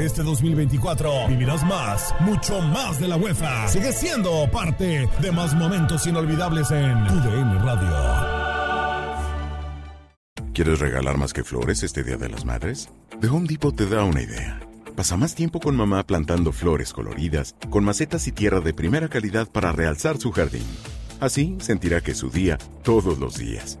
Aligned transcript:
Este 0.00 0.22
2024 0.22 1.26
vivirás 1.28 1.66
más, 1.66 2.14
mucho 2.20 2.60
más 2.60 3.00
de 3.00 3.08
la 3.08 3.16
UEFA. 3.16 3.66
Sigue 3.66 3.92
siendo 3.92 4.48
parte 4.48 5.08
de 5.20 5.32
más 5.32 5.56
momentos 5.56 6.06
inolvidables 6.06 6.70
en 6.70 7.04
tu 7.08 7.14
DN 7.14 7.58
Radio. 7.58 8.48
¿Quieres 10.54 10.78
regalar 10.78 11.18
más 11.18 11.32
que 11.32 11.42
flores 11.42 11.82
este 11.82 12.04
Día 12.04 12.16
de 12.16 12.28
las 12.28 12.44
Madres? 12.44 12.88
The 13.20 13.26
Home 13.26 13.48
Depot 13.48 13.74
te 13.74 13.86
da 13.86 14.04
una 14.04 14.22
idea. 14.22 14.60
Pasa 14.94 15.16
más 15.16 15.34
tiempo 15.34 15.58
con 15.58 15.74
mamá 15.74 16.04
plantando 16.04 16.52
flores 16.52 16.92
coloridas, 16.92 17.56
con 17.68 17.82
macetas 17.82 18.28
y 18.28 18.32
tierra 18.32 18.60
de 18.60 18.74
primera 18.74 19.08
calidad 19.08 19.48
para 19.50 19.72
realzar 19.72 20.18
su 20.18 20.30
jardín. 20.30 20.66
Así 21.18 21.56
sentirá 21.60 22.02
que 22.02 22.12
es 22.12 22.18
su 22.18 22.30
día 22.30 22.56
todos 22.84 23.18
los 23.18 23.36
días. 23.36 23.80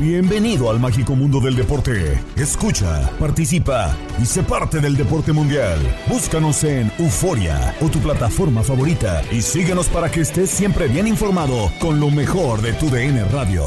Bienvenido 0.00 0.70
al 0.70 0.80
mágico 0.80 1.14
mundo 1.14 1.40
del 1.40 1.54
deporte. 1.54 2.18
Escucha, 2.34 3.10
participa 3.18 3.94
y 4.18 4.24
sé 4.24 4.42
parte 4.42 4.80
del 4.80 4.96
deporte 4.96 5.30
mundial. 5.30 5.78
Búscanos 6.08 6.64
en 6.64 6.90
Euforia 6.98 7.74
o 7.82 7.90
tu 7.90 7.98
plataforma 7.98 8.62
favorita 8.62 9.22
y 9.30 9.42
síguenos 9.42 9.88
para 9.88 10.10
que 10.10 10.22
estés 10.22 10.48
siempre 10.48 10.88
bien 10.88 11.06
informado 11.06 11.70
con 11.82 12.00
lo 12.00 12.08
mejor 12.08 12.62
de 12.62 12.72
tu 12.72 12.88
DN 12.88 13.24
Radio. 13.24 13.62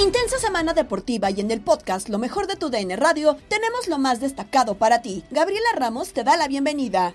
Intensa 0.00 0.38
semana 0.40 0.74
deportiva 0.74 1.30
y 1.30 1.40
en 1.40 1.52
el 1.52 1.60
podcast 1.60 2.08
Lo 2.08 2.18
mejor 2.18 2.48
de 2.48 2.56
tu 2.56 2.70
DN 2.70 2.96
Radio 2.96 3.36
tenemos 3.48 3.86
lo 3.86 3.98
más 3.98 4.18
destacado 4.18 4.74
para 4.74 5.00
ti. 5.00 5.22
Gabriela 5.30 5.68
Ramos 5.76 6.12
te 6.12 6.24
da 6.24 6.36
la 6.36 6.48
bienvenida. 6.48 7.14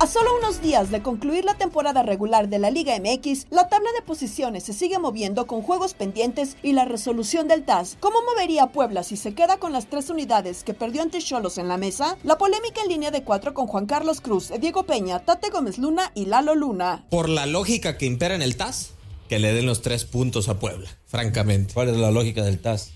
A 0.00 0.06
solo 0.06 0.30
unos 0.38 0.62
días 0.62 0.92
de 0.92 1.02
concluir 1.02 1.44
la 1.44 1.54
temporada 1.54 2.04
regular 2.04 2.48
de 2.48 2.60
la 2.60 2.70
Liga 2.70 2.96
MX, 3.00 3.46
la 3.50 3.68
tabla 3.68 3.90
de 3.96 4.02
posiciones 4.02 4.62
se 4.62 4.72
sigue 4.72 5.00
moviendo 5.00 5.48
con 5.48 5.60
juegos 5.60 5.94
pendientes 5.94 6.56
y 6.62 6.72
la 6.72 6.84
resolución 6.84 7.48
del 7.48 7.64
TAS. 7.64 7.96
¿Cómo 7.98 8.18
movería 8.22 8.68
Puebla 8.68 9.02
si 9.02 9.16
se 9.16 9.34
queda 9.34 9.56
con 9.56 9.72
las 9.72 9.90
tres 9.90 10.08
unidades 10.08 10.62
que 10.62 10.72
perdió 10.72 11.02
ante 11.02 11.18
Cholos 11.18 11.58
en 11.58 11.66
la 11.66 11.78
mesa? 11.78 12.16
La 12.22 12.38
polémica 12.38 12.80
en 12.80 12.90
línea 12.90 13.10
de 13.10 13.24
cuatro 13.24 13.54
con 13.54 13.66
Juan 13.66 13.86
Carlos 13.86 14.20
Cruz, 14.20 14.52
Diego 14.60 14.84
Peña, 14.84 15.18
Tate 15.18 15.50
Gómez 15.50 15.78
Luna 15.78 16.12
y 16.14 16.26
Lalo 16.26 16.54
Luna. 16.54 17.04
Por 17.10 17.28
la 17.28 17.46
lógica 17.46 17.98
que 17.98 18.06
impera 18.06 18.36
en 18.36 18.42
el 18.42 18.56
TAS, 18.56 18.92
que 19.28 19.40
le 19.40 19.52
den 19.52 19.66
los 19.66 19.82
tres 19.82 20.04
puntos 20.04 20.48
a 20.48 20.60
Puebla, 20.60 20.88
francamente. 21.06 21.74
¿Cuál 21.74 21.88
es 21.88 21.96
la 21.96 22.12
lógica 22.12 22.44
del 22.44 22.60
TAS? 22.60 22.92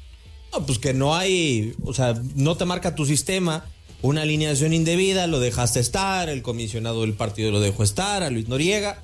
No, 0.52 0.64
pues 0.64 0.78
que 0.78 0.94
no 0.94 1.16
hay, 1.16 1.74
o 1.84 1.94
sea, 1.94 2.14
no 2.36 2.56
te 2.56 2.64
marca 2.64 2.94
tu 2.94 3.06
sistema 3.06 3.64
una 4.02 4.22
alineación 4.22 4.72
indebida, 4.72 5.26
lo 5.28 5.40
dejaste 5.40 5.80
estar, 5.80 6.28
el 6.28 6.42
comisionado 6.42 7.02
del 7.02 7.14
partido 7.14 7.50
lo 7.50 7.60
dejó 7.60 7.84
estar, 7.84 8.22
a 8.22 8.30
Luis 8.30 8.48
Noriega, 8.48 9.00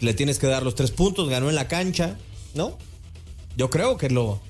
le 0.00 0.12
tienes 0.12 0.38
que 0.38 0.48
dar 0.48 0.64
los 0.64 0.74
tres 0.74 0.90
puntos, 0.90 1.28
ganó 1.28 1.48
en 1.48 1.54
la 1.54 1.68
cancha, 1.68 2.18
¿no? 2.54 2.76
Yo 3.56 3.70
creo 3.70 3.96
que 3.96 4.06
es 4.06 4.12
lo, 4.12 4.40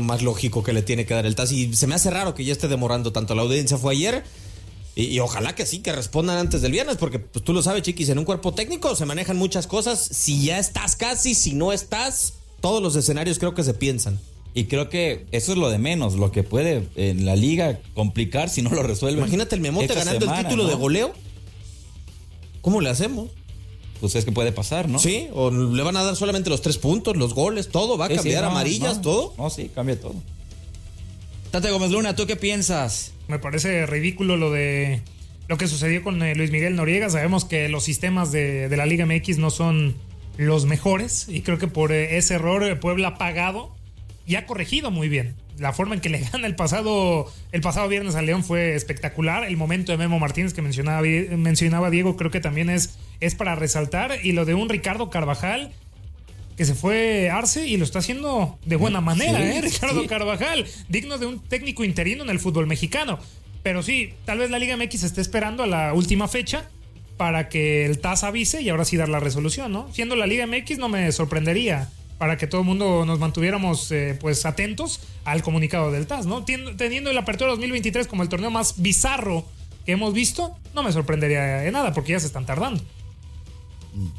más 0.00 0.22
lógico 0.22 0.62
que 0.62 0.72
le 0.72 0.82
tiene 0.82 1.06
que 1.06 1.14
dar 1.14 1.24
el 1.24 1.34
TAS 1.34 1.52
y 1.52 1.74
se 1.74 1.86
me 1.86 1.94
hace 1.94 2.10
raro 2.10 2.34
que 2.34 2.44
ya 2.44 2.52
esté 2.52 2.68
demorando 2.68 3.12
tanto. 3.12 3.34
La 3.34 3.42
audiencia 3.42 3.78
fue 3.78 3.94
ayer 3.94 4.24
y, 4.94 5.04
y 5.04 5.20
ojalá 5.20 5.54
que 5.54 5.64
sí, 5.64 5.78
que 5.78 5.92
respondan 5.92 6.36
antes 6.36 6.60
del 6.60 6.72
viernes, 6.72 6.96
porque 6.96 7.18
pues, 7.18 7.44
tú 7.44 7.52
lo 7.52 7.62
sabes, 7.62 7.82
chiquis, 7.82 8.08
en 8.10 8.18
un 8.18 8.24
cuerpo 8.24 8.52
técnico 8.52 8.94
se 8.96 9.06
manejan 9.06 9.36
muchas 9.36 9.66
cosas. 9.66 9.98
Si 10.00 10.44
ya 10.44 10.58
estás 10.58 10.96
casi, 10.96 11.34
si 11.34 11.54
no 11.54 11.72
estás, 11.72 12.34
todos 12.60 12.82
los 12.82 12.96
escenarios 12.96 13.38
creo 13.38 13.54
que 13.54 13.64
se 13.64 13.74
piensan. 13.74 14.18
Y 14.58 14.64
creo 14.64 14.88
que 14.88 15.24
eso 15.30 15.52
es 15.52 15.58
lo 15.58 15.70
de 15.70 15.78
menos, 15.78 16.14
lo 16.16 16.32
que 16.32 16.42
puede 16.42 16.88
en 16.96 17.24
la 17.24 17.36
liga 17.36 17.78
complicar 17.94 18.48
si 18.50 18.60
no 18.60 18.70
lo 18.70 18.82
resuelve. 18.82 19.20
Imagínate 19.20 19.54
el 19.54 19.60
Memote 19.60 19.86
ganando 19.94 20.18
semana, 20.18 20.40
el 20.40 20.44
título 20.46 20.64
¿no? 20.64 20.68
de 20.68 20.74
goleo. 20.74 21.12
¿Cómo 22.60 22.80
le 22.80 22.90
hacemos? 22.90 23.30
Pues 24.00 24.16
es 24.16 24.24
que 24.24 24.32
puede 24.32 24.50
pasar, 24.50 24.88
¿no? 24.88 24.98
Sí, 24.98 25.28
o 25.32 25.52
le 25.52 25.80
van 25.84 25.96
a 25.96 26.02
dar 26.02 26.16
solamente 26.16 26.50
los 26.50 26.60
tres 26.60 26.76
puntos, 26.76 27.16
los 27.16 27.34
goles, 27.34 27.68
todo, 27.68 27.96
va 27.96 28.06
a 28.06 28.08
Sí, 28.08 28.14
sí, 28.14 28.18
cambiar 28.18 28.42
no, 28.42 28.50
amarillas, 28.50 28.96
no. 28.96 29.02
todo. 29.02 29.34
No, 29.38 29.48
sí, 29.48 29.70
cambia 29.72 30.00
todo. 30.00 30.16
Tate 31.52 31.70
Gómez 31.70 31.92
Luna, 31.92 32.16
¿tú 32.16 32.26
qué 32.26 32.34
piensas? 32.34 33.12
Me 33.28 33.38
parece 33.38 33.86
ridículo 33.86 34.36
lo 34.36 34.50
de 34.50 35.02
lo 35.46 35.56
que 35.56 35.68
sucedió 35.68 36.02
con 36.02 36.20
eh, 36.24 36.34
Luis 36.34 36.50
Miguel 36.50 36.74
Noriega. 36.74 37.08
Sabemos 37.10 37.44
que 37.44 37.68
los 37.68 37.84
sistemas 37.84 38.32
de, 38.32 38.68
de 38.68 38.76
la 38.76 38.86
Liga 38.86 39.06
MX 39.06 39.38
no 39.38 39.50
son 39.50 39.94
los 40.36 40.66
mejores 40.66 41.26
y 41.28 41.42
creo 41.42 41.58
que 41.58 41.68
por 41.68 41.92
eh, 41.92 42.16
ese 42.18 42.34
error 42.34 42.64
eh, 42.64 42.74
Puebla 42.74 43.08
ha 43.08 43.18
pagado 43.18 43.77
y 44.28 44.36
ha 44.36 44.44
corregido 44.46 44.90
muy 44.90 45.08
bien. 45.08 45.34
La 45.58 45.72
forma 45.72 45.94
en 45.94 46.02
que 46.02 46.10
le 46.10 46.18
gana 46.32 46.46
el 46.46 46.54
pasado, 46.54 47.32
el 47.50 47.62
pasado 47.62 47.88
viernes 47.88 48.14
al 48.14 48.26
León 48.26 48.44
fue 48.44 48.74
espectacular. 48.74 49.44
El 49.44 49.56
momento 49.56 49.90
de 49.90 49.98
Memo 49.98 50.18
Martínez 50.20 50.52
que 50.52 50.60
mencionaba, 50.62 51.00
mencionaba 51.02 51.90
Diego 51.90 52.16
creo 52.16 52.30
que 52.30 52.40
también 52.40 52.68
es, 52.68 52.98
es 53.20 53.34
para 53.34 53.56
resaltar. 53.56 54.18
Y 54.22 54.32
lo 54.32 54.44
de 54.44 54.54
un 54.54 54.68
Ricardo 54.68 55.08
Carvajal 55.08 55.72
que 56.58 56.66
se 56.66 56.74
fue 56.74 57.30
Arce 57.30 57.66
y 57.66 57.76
lo 57.78 57.84
está 57.84 58.00
haciendo 58.00 58.58
de 58.66 58.76
buena 58.76 59.00
manera, 59.00 59.38
Sí, 59.38 59.58
¿eh? 59.58 59.60
Ricardo 59.62 60.02
sí. 60.02 60.08
Carvajal, 60.08 60.66
digno 60.88 61.16
de 61.16 61.26
un 61.26 61.38
técnico 61.40 61.84
interino 61.84 62.22
en 62.22 62.30
el 62.30 62.38
fútbol 62.38 62.66
mexicano. 62.66 63.18
Pero 63.62 63.82
sí, 63.82 64.12
tal 64.26 64.38
vez 64.38 64.50
la 64.50 64.58
Liga 64.58 64.76
MX 64.76 65.04
esté 65.04 65.20
esperando 65.20 65.62
a 65.62 65.66
la 65.66 65.94
última 65.94 66.28
fecha 66.28 66.68
para 67.16 67.48
que 67.48 67.86
el 67.86 67.98
TAS 67.98 68.24
avise 68.24 68.60
y 68.60 68.68
ahora 68.68 68.84
sí 68.84 68.96
dar 68.96 69.08
la 69.08 69.20
resolución, 69.20 69.72
¿no? 69.72 69.88
Siendo 69.92 70.16
la 70.16 70.26
Liga 70.26 70.46
MX 70.46 70.78
no 70.78 70.88
me 70.88 71.10
sorprendería 71.12 71.88
para 72.18 72.36
que 72.36 72.46
todo 72.46 72.60
el 72.62 72.66
mundo 72.66 73.04
nos 73.06 73.18
mantuviéramos 73.18 73.90
eh, 73.92 74.16
pues 74.20 74.44
atentos 74.44 75.00
al 75.24 75.42
comunicado 75.42 75.90
del 75.92 76.06
TAS, 76.06 76.26
¿no? 76.26 76.44
Teniendo 76.44 77.10
el 77.10 77.18
Apertura 77.18 77.50
2023 77.50 78.06
como 78.06 78.22
el 78.22 78.28
torneo 78.28 78.50
más 78.50 78.74
bizarro 78.82 79.44
que 79.86 79.92
hemos 79.92 80.12
visto, 80.12 80.56
no 80.74 80.82
me 80.82 80.92
sorprendería 80.92 81.64
en 81.64 81.72
nada 81.72 81.94
porque 81.94 82.12
ya 82.12 82.20
se 82.20 82.26
están 82.26 82.44
tardando. 82.44 82.82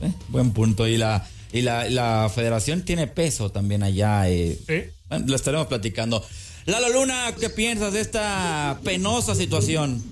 Eh, 0.01 0.11
buen 0.29 0.51
punto. 0.51 0.87
Y 0.87 0.97
la, 0.97 1.27
y 1.51 1.61
la, 1.61 1.89
la 1.89 2.31
federación 2.33 2.83
tiene 2.83 3.07
peso 3.07 3.51
también 3.51 3.83
allá. 3.83 4.29
eh. 4.29 4.57
Sí. 4.67 4.83
Bueno, 5.09 5.25
lo 5.27 5.35
estaremos 5.35 5.67
platicando. 5.67 6.25
Lalo 6.65 6.89
Luna, 6.89 7.33
¿qué 7.39 7.49
piensas 7.49 7.93
de 7.93 8.01
esta 8.01 8.79
penosa 8.83 9.35
situación? 9.35 10.03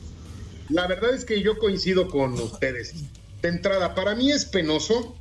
La 0.69 0.87
verdad 0.87 1.13
es 1.13 1.23
que 1.25 1.41
yo 1.41 1.57
coincido 1.57 2.09
con 2.09 2.33
ustedes. 2.33 2.93
De 3.41 3.49
entrada, 3.49 3.93
para 3.95 4.15
mí 4.15 4.31
es 4.31 4.45
penoso 4.45 5.15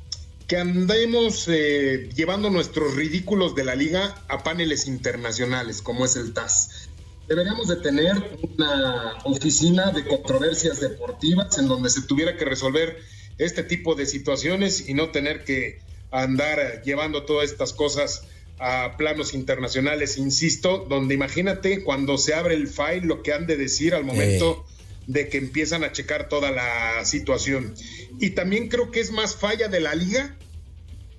que 0.47 0.57
andemos 0.57 1.47
eh, 1.49 2.09
llevando 2.15 2.49
nuestros 2.49 2.95
ridículos 2.95 3.53
de 3.53 3.65
la 3.65 3.75
liga 3.75 4.15
a 4.29 4.43
paneles 4.43 4.87
internacionales, 4.87 5.81
como 5.81 6.05
es 6.05 6.15
el 6.15 6.33
TAS. 6.33 6.89
Deberíamos 7.27 7.67
de 7.67 7.75
tener 7.75 8.13
una 8.41 9.15
oficina 9.25 9.91
de 9.91 10.05
controversias 10.05 10.79
deportivas 10.79 11.57
en 11.57 11.67
donde 11.67 11.89
se 11.89 12.01
tuviera 12.03 12.37
que 12.37 12.45
resolver 12.45 12.97
este 13.37 13.63
tipo 13.63 13.95
de 13.95 14.05
situaciones 14.05 14.87
y 14.87 14.93
no 14.93 15.09
tener 15.09 15.43
que 15.43 15.79
andar 16.11 16.81
llevando 16.83 17.23
todas 17.23 17.51
estas 17.51 17.73
cosas 17.73 18.23
a 18.59 18.95
planos 18.97 19.33
internacionales, 19.33 20.17
insisto, 20.17 20.85
donde 20.89 21.13
imagínate 21.13 21.83
cuando 21.83 22.17
se 22.17 22.33
abre 22.33 22.55
el 22.55 22.67
file 22.67 23.01
lo 23.01 23.21
que 23.21 23.33
han 23.33 23.45
de 23.45 23.57
decir 23.57 23.93
al 23.93 24.03
momento 24.03 24.65
de 25.07 25.29
que 25.29 25.37
empiezan 25.37 25.83
a 25.83 25.91
checar 25.91 26.29
toda 26.29 26.51
la 26.51 27.03
situación. 27.05 27.73
Y 28.19 28.31
también 28.31 28.67
creo 28.67 28.91
que 28.91 28.99
es 28.99 29.11
más 29.11 29.35
falla 29.35 29.69
de 29.69 29.79
la 29.79 29.95
liga 29.95 30.35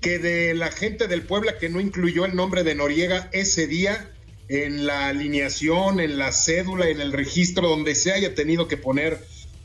que 0.01 0.19
de 0.19 0.55
la 0.55 0.71
gente 0.71 1.09
del 1.09 1.23
Puebla 1.23 1.59
que 1.59 1.69
no 1.69 1.81
incluyó 1.81 2.25
el 2.25 2.37
nombre 2.37 2.63
de 2.63 2.75
Noriega 2.75 3.29
ese 3.33 3.67
día 3.67 4.13
en 4.49 4.87
la 4.87 5.09
alineación, 5.09 6.01
en 6.01 6.19
la 6.19 6.33
cédula, 6.33 6.89
en 6.89 7.01
el 7.01 7.13
registro, 7.13 7.69
donde 7.69 7.95
se 7.95 8.13
haya 8.13 8.35
tenido 8.35 8.69
que 8.69 8.77
poner 8.77 9.19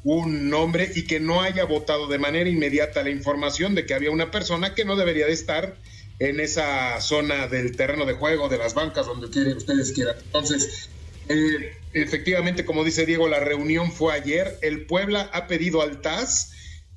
un 0.03 0.49
nombre 0.49 0.91
y 0.95 1.03
que 1.03 1.19
no 1.19 1.41
haya 1.41 1.63
votado 1.63 2.07
de 2.07 2.17
manera 2.17 2.49
inmediata 2.49 3.03
la 3.03 3.09
información 3.09 3.75
de 3.75 3.85
que 3.85 3.93
había 3.93 4.11
una 4.11 4.31
persona 4.31 4.73
que 4.73 4.83
no 4.83 4.95
debería 4.95 5.25
de 5.25 5.33
estar 5.33 5.77
en 6.19 6.39
esa 6.39 6.99
zona 6.99 7.47
del 7.47 7.75
terreno 7.75 8.05
de 8.05 8.13
juego, 8.13 8.49
de 8.49 8.57
las 8.57 8.73
bancas, 8.73 9.05
donde 9.05 9.29
quieren, 9.29 9.55
ustedes 9.55 9.93
quieran. 9.93 10.15
Entonces, 10.25 10.89
eh, 11.29 11.71
efectivamente, 11.93 12.65
como 12.65 12.83
dice 12.83 13.05
Diego, 13.05 13.27
la 13.27 13.39
reunión 13.39 13.91
fue 13.91 14.13
ayer. 14.13 14.57
El 14.61 14.85
Puebla 14.85 15.29
ha 15.33 15.47
pedido 15.47 15.81
al 15.81 16.01
TAS 16.01 16.51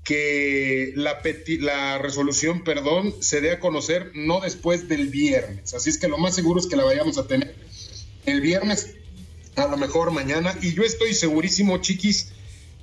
que 0.05 0.93
la, 0.95 1.21
la 1.61 1.99
resolución, 1.99 2.63
perdón, 2.63 3.15
se 3.21 3.41
dé 3.41 3.51
a 3.51 3.61
conocer 3.61 4.13
no 4.15 4.41
después 4.41 4.89
del 4.89 5.09
viernes. 5.09 5.75
Así 5.75 5.91
es 5.91 5.99
que 5.99 6.09
lo 6.09 6.17
más 6.17 6.35
seguro 6.35 6.61
es 6.61 6.67
que 6.67 6.77
la 6.77 6.85
vayamos 6.85 7.19
a 7.19 7.27
tener 7.27 7.55
el 8.25 8.41
viernes, 8.41 8.95
a 9.57 9.67
lo 9.67 9.77
mejor 9.77 10.13
mañana. 10.13 10.57
Y 10.63 10.75
yo 10.75 10.85
estoy 10.85 11.13
segurísimo, 11.13 11.79
chiquis, 11.79 12.33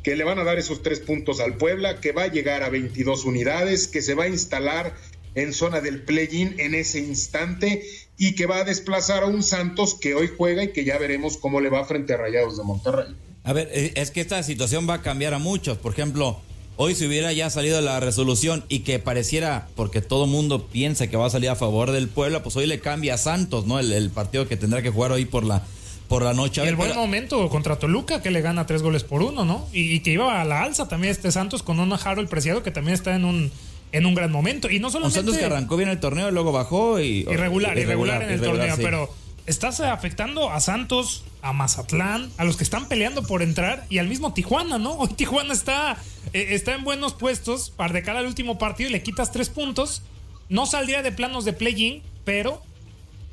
que 0.04 0.18
le 0.18 0.25
van 0.25 0.38
a 0.38 0.44
dar 0.44 0.60
esos 0.60 0.83
tres 0.83 1.00
puntos 1.00 1.39
al 1.39 1.56
Puebla, 1.56 2.01
que 2.01 2.12
va 2.12 2.24
a 2.24 2.27
llegar 2.27 2.62
a 2.62 2.69
22 2.69 3.24
unidades, 3.24 3.88
que 3.88 4.01
se 4.01 4.15
va 4.15 4.25
a 4.25 4.30
instalar 4.30 4.94
en 5.36 5.54
zona 5.54 5.80
del 5.80 6.01
play-in 6.04 6.56
en 6.60 6.75
ese 6.75 7.00
instante 7.00 7.83
y 8.18 8.36
que 8.36 8.45
va 8.45 8.57
a 8.57 8.63
desplazar 8.63 9.24
a 9.24 9.27
un 9.27 9.44
Santos 9.44 9.95
que 9.95 10.15
hoy 10.15 10.30
juega 10.36 10.63
y 10.63 10.71
que 10.71 10.86
ya 10.86 10.98
veremos 10.98 11.38
cómo 11.38 11.60
le 11.62 11.69
va 11.69 11.86
frente 11.86 12.13
a 12.13 12.18
Rayados 12.18 12.57
de 12.57 12.63
Monterrey. 12.63 13.15
A 13.44 13.54
ver, 13.54 13.69
eh, 13.74 13.94
es 13.95 14.12
que 14.12 14.21
esta 14.21 14.42
situación 14.44 14.88
va 14.88 14.95
a 14.95 15.01
cambiar 15.01 15.33
a 15.33 15.39
muchos. 15.39 15.77
Por 15.77 15.94
ejemplo, 15.94 16.39
hoy 16.77 16.95
si 16.95 17.06
hubiera 17.06 17.33
ya 17.33 17.50
salido 17.50 17.81
la 17.81 18.00
resolución 18.00 18.63
y 18.69 18.80
que 18.80 19.00
pareciera, 19.00 19.68
porque 19.75 20.01
todo 20.01 20.27
mundo 20.27 20.68
piensa 20.68 21.07
que 21.07 21.18
va 21.18 21.25
a 21.25 21.30
salir 21.30 21.50
a 21.50 21.56
favor 21.56 21.92
del 21.92 22.07
Puebla, 22.07 22.44
pues 22.44 22.56
hoy 22.56 22.68
le 22.68 22.80
cambia 22.80 23.15
a 23.15 23.18
Santos, 23.18 23.65
¿no? 23.65 23.80
El, 23.80 24.10
partido 24.12 24.48
que 24.48 24.57
tendrá 24.57 24.81
que 24.81 24.89
jugar 24.89 25.12
hoy 25.12 25.25
por 25.25 25.44
la 25.44 25.63
por 26.07 26.21
la 26.21 26.33
noche. 26.33 26.62
el 26.62 26.75
buen 26.75 26.95
momento 26.95 27.50
contra 27.50 27.80
Toluca 27.80 28.21
que 28.21 28.30
le 28.30 28.42
gana 28.42 28.65
tres 28.68 28.83
goles 28.83 29.04
por 29.04 29.24
uno, 29.24 29.45
¿no? 29.45 29.68
Y, 29.74 30.01
que 30.01 30.12
iba 30.12 30.42
a 30.42 30.45
la 30.45 30.62
alza 30.62 30.88
también 30.88 31.12
este 31.12 31.31
Santos 31.31 31.63
con 31.63 31.80
un 31.80 31.92
Harold 31.92 32.30
Preciado 32.30 32.62
que 32.62 32.71
también 32.71 32.94
está 32.94 33.15
en 33.15 33.25
un 33.25 33.51
en 33.93 34.05
un 34.05 34.15
gran 34.15 34.31
momento. 34.31 34.69
Y 34.69 34.79
no 34.79 34.89
solamente. 34.89 35.19
Santos 35.19 35.37
que 35.37 35.45
arrancó 35.45 35.77
bien 35.77 35.87
el 35.87 35.99
torneo 35.99 36.27
y 36.27 36.31
luego 36.33 36.51
bajó 36.51 36.99
y. 36.99 37.19
Irregular, 37.21 37.77
irregular, 37.77 38.23
en 38.23 38.31
el 38.31 38.41
torneo. 38.41 38.75
Pero 38.77 39.09
estás 39.45 39.79
afectando 39.79 40.49
a 40.49 40.59
Santos, 40.59 41.23
a 41.41 41.53
Mazatlán, 41.53 42.29
a 42.37 42.43
los 42.43 42.57
que 42.57 42.63
están 42.63 42.87
peleando 42.89 43.23
por 43.23 43.41
entrar 43.41 43.85
y 43.89 43.99
al 43.99 44.07
mismo 44.07 44.33
Tijuana, 44.33 44.77
¿no? 44.77 44.93
Hoy 44.93 45.09
Tijuana 45.09 45.53
está, 45.53 45.97
eh, 46.33 46.47
está 46.49 46.73
en 46.73 46.83
buenos 46.83 47.13
puestos 47.13 47.69
para 47.69 47.93
de 47.93 48.03
cara 48.03 48.19
al 48.19 48.25
último 48.25 48.57
partido 48.57 48.89
y 48.89 48.93
le 48.93 49.03
quitas 49.03 49.31
tres 49.31 49.49
puntos. 49.49 50.01
No 50.49 50.65
saldría 50.65 51.01
de 51.03 51.11
planos 51.11 51.45
de 51.45 51.53
play-in, 51.53 52.01
pero 52.25 52.61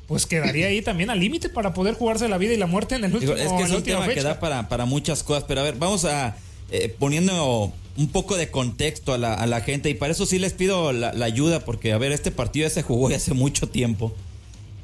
pues 0.07 0.25
quedaría 0.25 0.67
ahí 0.67 0.81
también 0.81 1.09
al 1.09 1.19
límite 1.19 1.49
para 1.49 1.73
poder 1.73 1.95
jugarse 1.95 2.27
la 2.27 2.37
vida 2.37 2.53
y 2.53 2.57
la 2.57 2.67
muerte 2.67 2.95
en 2.95 3.05
el 3.05 3.13
último 3.13 3.33
Es 3.33 3.51
que 3.51 3.63
es 3.63 3.71
un 3.71 3.83
tema 3.83 4.07
que 4.07 4.21
da 4.21 4.39
para, 4.39 4.67
para 4.67 4.85
muchas 4.85 5.23
cosas, 5.23 5.45
pero 5.47 5.61
a 5.61 5.63
ver, 5.63 5.75
vamos 5.75 6.05
a 6.05 6.35
eh, 6.71 6.93
poniendo 6.97 7.73
un 7.97 8.07
poco 8.07 8.37
de 8.37 8.49
contexto 8.49 9.13
a 9.13 9.17
la, 9.17 9.33
a 9.33 9.45
la, 9.45 9.59
gente 9.59 9.89
y 9.89 9.93
para 9.93 10.13
eso 10.13 10.25
sí 10.25 10.39
les 10.39 10.53
pido 10.53 10.93
la, 10.93 11.09
ayuda 11.23 11.65
porque, 11.65 11.91
a 11.91 11.97
ver, 11.97 12.13
este 12.13 12.31
partido 12.31 12.65
ya 12.67 12.73
se 12.73 12.81
jugó 12.81 13.09
hace 13.09 13.33
mucho 13.33 13.67
tiempo. 13.67 14.13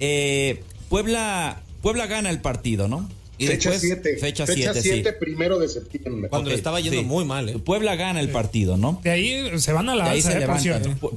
Eh, 0.01 0.61
Puebla, 0.89 1.61
Puebla 1.81 2.07
gana 2.07 2.29
el 2.29 2.41
partido, 2.41 2.89
¿no? 2.89 3.09
Y 3.37 3.47
fecha 3.47 3.71
7. 3.77 4.17
Fecha 4.17 4.45
7, 4.45 5.13
primero 5.13 5.59
de 5.59 5.69
septiembre. 5.69 6.29
Cuando 6.29 6.49
le 6.49 6.55
estaba 6.55 6.81
yendo 6.81 7.03
muy 7.03 7.23
mal. 7.23 7.47
¿eh? 7.49 7.59
Puebla 7.59 7.95
gana 7.95 8.19
el 8.19 8.29
partido, 8.29 8.77
¿no? 8.77 8.99
De 9.03 9.11
ahí 9.11 9.59
se 9.59 9.71
van 9.71 9.87
a 9.89 9.95
la 9.95 10.09
ahí 10.09 10.21
se 10.21 10.45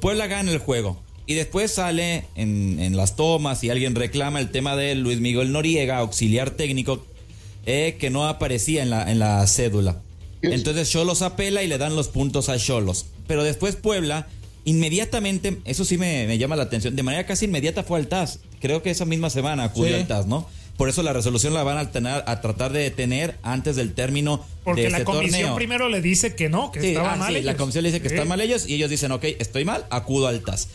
Puebla 0.00 0.26
gana 0.26 0.52
el 0.52 0.58
juego. 0.58 1.00
Y 1.26 1.34
después 1.34 1.72
sale 1.72 2.24
en, 2.34 2.78
en, 2.80 2.96
las 2.96 3.16
tomas 3.16 3.62
y 3.64 3.70
alguien 3.70 3.94
reclama 3.94 4.40
el 4.40 4.50
tema 4.50 4.76
de 4.76 4.94
Luis 4.96 5.20
Miguel 5.20 5.52
Noriega, 5.52 5.98
auxiliar 5.98 6.50
técnico, 6.50 7.04
que 7.64 8.08
no 8.10 8.26
aparecía 8.28 8.82
en 8.82 8.90
la, 8.90 9.10
en 9.10 9.18
la 9.18 9.46
cédula. 9.46 10.00
Entonces 10.42 10.90
Cholos 10.90 11.22
apela 11.22 11.62
y 11.62 11.68
le 11.68 11.78
dan 11.78 11.96
los 11.96 12.08
puntos 12.08 12.48
a 12.48 12.58
Cholos. 12.58 13.06
Pero 13.26 13.44
después 13.44 13.76
Puebla, 13.76 14.28
inmediatamente, 14.64 15.58
eso 15.64 15.84
sí 15.84 15.98
me, 15.98 16.36
llama 16.38 16.56
la 16.56 16.64
atención, 16.64 16.96
de 16.96 17.02
manera 17.02 17.26
casi 17.26 17.46
inmediata 17.46 17.82
fue 17.82 17.98
al 17.98 18.08
TAS. 18.08 18.40
Creo 18.60 18.82
que 18.82 18.90
esa 18.90 19.04
misma 19.04 19.30
semana 19.30 19.64
acudió 19.64 19.96
al 19.96 20.06
TAS, 20.06 20.26
¿no? 20.26 20.46
Por 20.76 20.88
eso 20.88 21.02
la 21.02 21.12
resolución 21.12 21.52
la 21.52 21.62
van 21.62 21.76
a, 21.76 21.90
tener, 21.90 22.24
a 22.26 22.40
tratar 22.40 22.72
de 22.72 22.80
detener 22.80 23.36
antes 23.42 23.76
del 23.76 23.92
término 23.92 24.42
Porque 24.64 24.80
de 24.80 24.86
este 24.86 25.00
la 25.00 25.04
comisión 25.04 25.54
primero 25.54 25.90
le 25.90 26.00
dice 26.00 26.34
que 26.34 26.48
no, 26.48 26.72
que 26.72 26.92
estaban 26.92 27.16
ah, 27.16 27.16
mal. 27.16 27.34
Sí, 27.34 27.42
la 27.42 27.54
comisión 27.54 27.82
le 27.82 27.90
dice 27.90 28.00
que 28.00 28.08
están 28.08 28.26
mal 28.26 28.40
ellos 28.40 28.66
y 28.66 28.76
ellos 28.76 28.88
dicen, 28.88 29.12
ok, 29.12 29.24
estoy 29.38 29.66
mal, 29.66 29.84
acudo 29.90 30.26
al 30.26 30.40
TAS. 30.40 30.68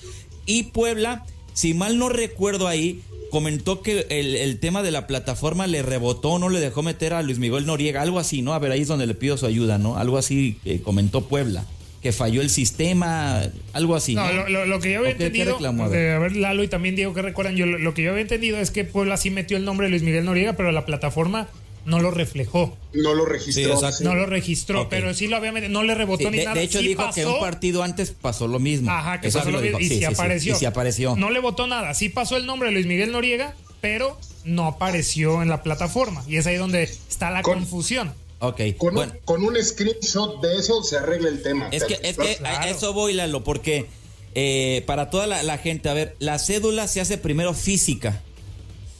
Y 0.46 0.64
Puebla, 0.66 1.26
si 1.56 1.74
mal 1.74 1.98
no 1.98 2.10
recuerdo 2.10 2.68
ahí, 2.68 3.02
comentó 3.32 3.82
que 3.82 4.06
el, 4.10 4.60
tema 4.60 4.84
de 4.84 4.92
la 4.92 5.08
plataforma 5.08 5.68
le 5.68 5.82
rebotó, 5.82 6.38
no 6.38 6.50
le 6.50 6.60
dejó 6.60 6.84
meter 6.84 7.14
a 7.14 7.22
Luis 7.22 7.40
Miguel 7.40 7.66
Noriega, 7.66 8.02
algo 8.02 8.20
así, 8.20 8.42
¿no? 8.42 8.54
A 8.54 8.60
ver, 8.60 8.72
ahí 8.72 8.82
es 8.82 8.90
donde 8.90 9.08
le 9.08 9.16
pido 9.16 9.38
su 9.38 9.46
ayuda, 9.46 9.78
¿no? 9.78 9.98
Algo 9.98 10.18
así 10.18 10.58
eh, 10.66 10.82
comentó 10.84 11.22
Puebla, 11.22 11.66
que 12.02 12.12
falló 12.12 12.42
el 12.42 12.50
sistema, 12.50 13.42
algo 13.72 13.96
así. 13.96 14.16
No, 14.16 14.50
Lo, 14.50 14.80
que 14.82 14.92
yo 14.92 15.00
había 15.00 15.12
entendido, 15.12 15.58
a, 15.66 15.88
ver. 15.88 16.36
Lalo 16.36 16.62
y 16.62 16.68
también 16.68 16.98
Diego 16.98 17.14
que 17.14 17.22
recuerdan, 17.22 17.56
yo 17.56 17.66
lo, 17.66 17.94
que 17.94 18.04
yo 18.04 18.12
había 18.12 18.24
entendido 18.24 18.60
es 18.60 18.70
que 18.70 18.84
Puebla 18.84 19.16
sí 19.16 19.30
metió 19.30 19.56
el 19.56 19.64
nombre 19.64 19.88
de 19.88 19.92
Luis 19.92 20.04
Miguel 20.04 20.26
Noriega, 20.26 20.54
pero 20.54 20.74
la 20.74 20.86
plataforma 20.86 21.48
no 21.86 22.00
lo 22.00 22.12
reflejó. 22.12 22.78
No 22.94 23.14
lo 23.14 23.26
registró. 23.26 23.80
No 24.02 24.16
lo 24.16 24.26
registró, 24.26 24.90
pero 24.90 25.14
sí 25.14 25.28
lo 25.28 25.38
había 25.38 25.52
metido, 25.52 25.72
no 25.72 25.84
le 25.84 25.96
rebotó 25.96 26.30
ni 26.32 26.40
nada. 26.40 26.54
De 26.54 26.64
hecho, 26.64 26.80
dijo 26.80 27.04
que 27.14 27.26
un 27.26 27.40
partido 27.40 27.84
antes 27.84 28.12
pasó 28.12 28.48
lo 28.48 28.60
mismo. 28.60 28.92
Ajá, 28.92 29.22
que 29.22 29.30
pasó 29.30 29.52
lo 29.52 29.62
mismo. 29.62 29.80
Y, 29.80 29.90
sí, 29.90 30.04
apareció. 30.04 30.54
y 30.54 30.58
si 30.58 30.66
apareció. 30.66 31.16
No 31.16 31.30
le 31.30 31.40
votó 31.40 31.68
nada. 31.68 31.94
Sí 31.94 32.10
pasó 32.10 32.38
el 32.38 32.46
nombre 32.46 32.70
de 32.70 32.74
Luis 32.74 32.86
Miguel 32.86 33.12
Noriega, 33.12 33.56
pero 33.82 34.20
no 34.44 34.66
apareció 34.68 35.42
en 35.42 35.50
la 35.50 35.64
plataforma. 35.64 36.24
Y 36.28 36.38
es 36.38 36.48
ahí 36.48 36.56
donde 36.56 36.84
está 36.84 37.32
la 37.32 37.42
confusión. 37.42 38.14
Ok. 38.40 38.62
Con, 38.78 38.98
un, 38.98 39.12
con, 39.24 39.44
un, 39.44 39.56
screenshot 39.64 40.42
de 40.42 40.58
eso 40.58 40.84
se 40.84 40.98
arregla 40.98 41.30
el 41.30 41.42
tema. 41.42 41.70
Es 41.72 41.84
que, 41.86 42.00
es 42.02 42.18
que 42.18 42.38
a 42.46 42.70
eso 42.70 42.94
voy, 42.94 43.14
Lalo, 43.14 43.44
porque 43.44 43.88
eh, 44.36 44.84
para 44.86 45.10
toda 45.10 45.28
la, 45.28 45.58
gente, 45.58 45.88
a 45.88 45.94
ver, 45.94 46.16
la 46.20 46.38
cédula 46.40 46.88
se 46.88 47.00
hace 47.00 47.18
primero 47.18 47.54
física. 47.54 48.22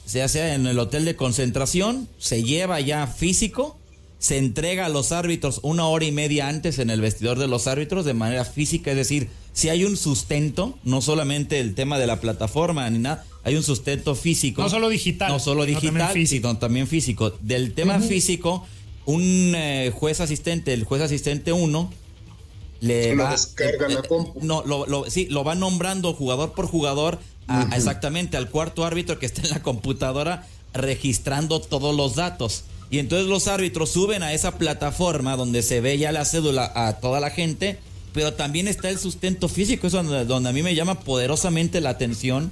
Se 0.06 0.22
hace 0.22 0.54
en 0.54 0.66
el 0.66 0.78
hotel 0.78 1.04
de 1.04 1.16
concentración, 1.16 2.08
se 2.16 2.42
lleva 2.42 2.80
ya 2.80 3.06
físico, 3.06 3.76
se 4.18 4.38
entrega 4.38 4.86
a 4.86 4.88
los 4.88 5.12
árbitros 5.12 5.60
una 5.62 5.86
hora 5.86 6.04
y 6.04 6.12
media 6.12 6.48
antes 6.48 6.78
en 6.78 6.90
el 6.90 7.00
vestidor 7.00 7.38
de 7.38 7.48
los 7.48 7.66
árbitros 7.66 8.04
de 8.04 8.14
manera 8.14 8.44
física, 8.44 8.92
es 8.92 8.96
decir, 8.96 9.28
si 9.52 9.68
hay 9.68 9.84
un 9.84 9.96
sustento, 9.96 10.78
no 10.84 11.00
solamente 11.00 11.60
el 11.60 11.74
tema 11.74 11.98
de 11.98 12.06
la 12.06 12.20
plataforma 12.20 12.88
ni 12.88 12.98
nada, 12.98 13.24
hay 13.42 13.56
un 13.56 13.62
sustento 13.62 14.14
físico. 14.14 14.62
No 14.62 14.68
solo 14.68 14.88
digital. 14.88 15.28
No 15.28 15.38
solo 15.38 15.64
digital, 15.64 16.26
sino 16.26 16.58
también 16.58 16.86
físico. 16.86 17.30
Del 17.40 17.74
tema 17.74 18.00
físico, 18.00 18.66
un 19.06 19.54
eh, 19.56 19.92
juez 19.94 20.20
asistente, 20.20 20.72
el 20.72 20.84
juez 20.84 21.02
asistente 21.02 21.52
1, 21.52 21.90
le 22.80 23.14
va. 23.14 23.30
Descarga 23.30 23.88
la 23.88 24.00
eh, 24.00 24.32
no, 24.42 24.64
lo, 24.64 25.08
sí, 25.08 25.26
lo 25.30 25.44
va 25.44 25.54
nombrando 25.54 26.12
jugador 26.12 26.52
por 26.52 26.66
jugador 26.66 27.18
exactamente 27.72 28.36
al 28.36 28.50
cuarto 28.50 28.84
árbitro 28.84 29.18
que 29.18 29.26
está 29.26 29.42
en 29.42 29.50
la 29.50 29.62
computadora 29.62 30.46
registrando 30.74 31.60
todos 31.60 31.94
los 31.94 32.16
datos. 32.16 32.64
Y 32.90 32.98
entonces 32.98 33.26
los 33.28 33.48
árbitros 33.48 33.90
suben 33.90 34.22
a 34.22 34.32
esa 34.32 34.58
plataforma 34.58 35.36
donde 35.36 35.62
se 35.62 35.80
ve 35.80 35.98
ya 35.98 36.12
la 36.12 36.24
cédula 36.24 36.70
a 36.74 36.94
toda 36.94 37.20
la 37.20 37.30
gente, 37.30 37.78
pero 38.12 38.34
también 38.34 38.68
está 38.68 38.88
el 38.88 38.98
sustento 38.98 39.48
físico, 39.48 39.88
eso 39.88 40.02
donde, 40.02 40.24
donde 40.24 40.50
a 40.50 40.52
mí 40.52 40.62
me 40.62 40.74
llama 40.74 41.00
poderosamente 41.00 41.80
la 41.80 41.90
atención 41.90 42.50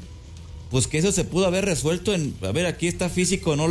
pues 0.70 0.86
que 0.86 0.98
eso 0.98 1.12
se 1.12 1.24
pudo 1.24 1.46
haber 1.46 1.64
resuelto 1.64 2.12
en, 2.14 2.34
a 2.42 2.52
ver, 2.52 2.66
aquí 2.66 2.88
está 2.88 3.08
físico, 3.08 3.54
no 3.56 3.66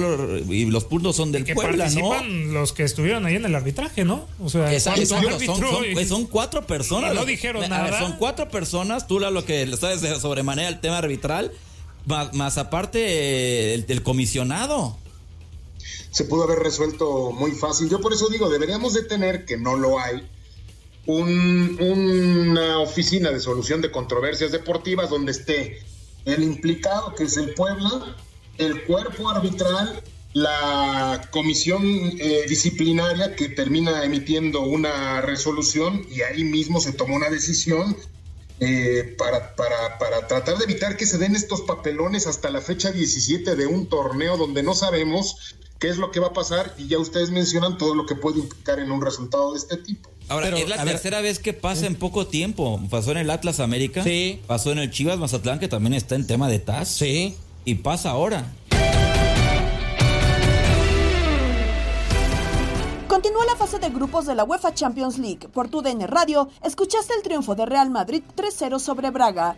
y 0.52 0.66
los 0.66 0.86
puntos 0.86 1.16
son 1.16 1.32
del 1.32 1.44
que 1.44 1.54
Puebla, 1.54 1.86
participan 1.86 2.54
los 2.54 2.72
que 2.72 2.84
estuvieron 2.84 3.26
ahí 3.26 3.36
en 3.36 3.46
el 3.46 3.56
arbitraje, 3.56 4.06
¿no? 4.06 4.26
O 4.40 4.50
sea, 4.50 4.80
son, 4.80 6.26
cuatro 6.28 6.66
personas. 6.66 7.14
No, 7.14 7.26
dijeron 7.26 7.68
nada. 7.70 8.00
son 8.00 8.16
cuatro 8.18 8.48
personas, 8.50 9.08
tú 9.08 9.20
lo 9.20 9.46
que 9.46 9.76
sabes 9.78 10.02
de 10.02 10.18
sobremanera 10.20 10.70
el 10.70 10.80
tema 10.80 11.00
arbitral, 11.00 11.52
más, 12.06 12.58
aparte 12.58 13.74
el, 13.74 14.04
comisionado. 14.04 14.98
Se 16.12 16.26
pudo 16.26 16.44
haber 16.44 16.60
resuelto 16.60 17.32
muy 17.32 17.52
fácil. 17.52 17.90
Yo 17.90 18.00
por 18.00 18.14
eso 18.14 18.30
digo, 18.30 18.50
deberíamos 18.50 18.94
de 18.94 19.04
tener, 19.04 19.46
que 19.46 19.58
no 19.58 19.76
lo 19.76 20.00
hay, 20.00 20.28
una 21.06 22.80
oficina 22.80 23.32
de 23.32 23.40
solución 23.40 23.82
de 23.82 23.92
controversias 23.92 24.52
deportivas 24.52 25.10
donde 25.10 25.34
esté 25.34 25.82
el 26.26 26.44
implicado, 26.44 27.16
que 27.16 27.24
es 27.24 27.38
el 27.38 27.54
Puebla, 27.54 28.16
el 28.58 28.84
cuerpo 28.84 29.30
arbitral, 29.30 30.02
la 30.34 31.30
comisión 31.32 31.84
eh, 31.86 32.46
disciplinaria 32.48 33.36
que 33.36 33.50
termina 33.50 34.04
emitiendo 34.04 34.62
una 34.62 35.22
resolución 35.22 36.06
y 36.10 36.22
ahí 36.22 36.44
mismo 36.44 36.80
se 36.80 36.94
tomó 36.94 37.16
una 37.16 37.30
decisión 37.30 37.96
eh, 38.60 39.16
para, 39.18 39.56
para, 39.56 39.98
para 40.00 40.28
tratar 40.28 40.58
de 40.58 40.64
evitar 40.64 40.98
que 40.98 41.06
se 41.06 41.18
den 41.18 41.36
estos 41.36 41.62
papelones 41.62 42.26
hasta 42.26 42.50
la 42.50 42.62
fecha 42.62 42.92
17 42.92 43.56
de 43.56 43.68
un 43.68 43.88
torneo 43.88 44.38
donde 44.38 44.64
no 44.64 44.74
sabemos 44.74 45.56
qué 45.80 45.90
es 45.90 45.98
lo 45.98 46.12
que 46.12 46.20
va 46.20 46.28
a 46.28 46.34
pasar 46.34 46.74
y 46.78 46.88
ya 46.88 46.98
ustedes 46.98 47.30
mencionan 47.30 47.78
todo 47.78 47.94
lo 47.94 48.06
que 48.06 48.16
puede 48.16 48.40
implicar 48.40 48.80
en 48.80 48.92
un 48.92 49.02
resultado 49.02 49.52
de 49.52 49.60
este 49.60 49.78
tipo. 49.78 50.10
Ahora, 50.30 50.50
es 50.50 50.70
la 50.70 50.84
tercera 50.84 51.22
vez 51.22 51.40
que 51.40 51.54
pasa 51.54 51.86
en 51.86 51.96
poco 51.96 52.28
tiempo. 52.28 52.80
Pasó 52.90 53.12
en 53.12 53.18
el 53.18 53.30
Atlas 53.30 53.60
América. 53.60 54.04
Sí. 54.04 54.42
Pasó 54.48 54.72
en 54.72 54.80
el 54.80 54.92
Chivas 54.92 55.18
Mazatlán, 55.18 55.60
que 55.60 55.68
también 55.68 55.94
está 55.94 56.16
en 56.16 56.26
tema 56.28 56.48
de 56.48 56.60
TAS. 56.60 56.88
Sí. 56.90 57.36
Y 57.66 57.76
pasa 57.76 58.12
ahora. 58.12 58.52
Continúa 63.08 63.46
la 63.46 63.56
fase 63.56 63.80
de 63.80 63.90
grupos 63.90 64.26
de 64.26 64.36
la 64.36 64.44
UEFA 64.44 64.74
Champions 64.74 65.18
League. 65.20 65.48
Por 65.48 65.70
tu 65.70 65.82
DN 65.82 66.08
Radio, 66.08 66.50
escuchaste 66.64 67.14
el 67.14 67.22
triunfo 67.22 67.56
de 67.56 67.66
Real 67.66 67.92
Madrid 67.92 68.24
3-0 68.36 68.80
sobre 68.80 69.12
Braga. 69.12 69.56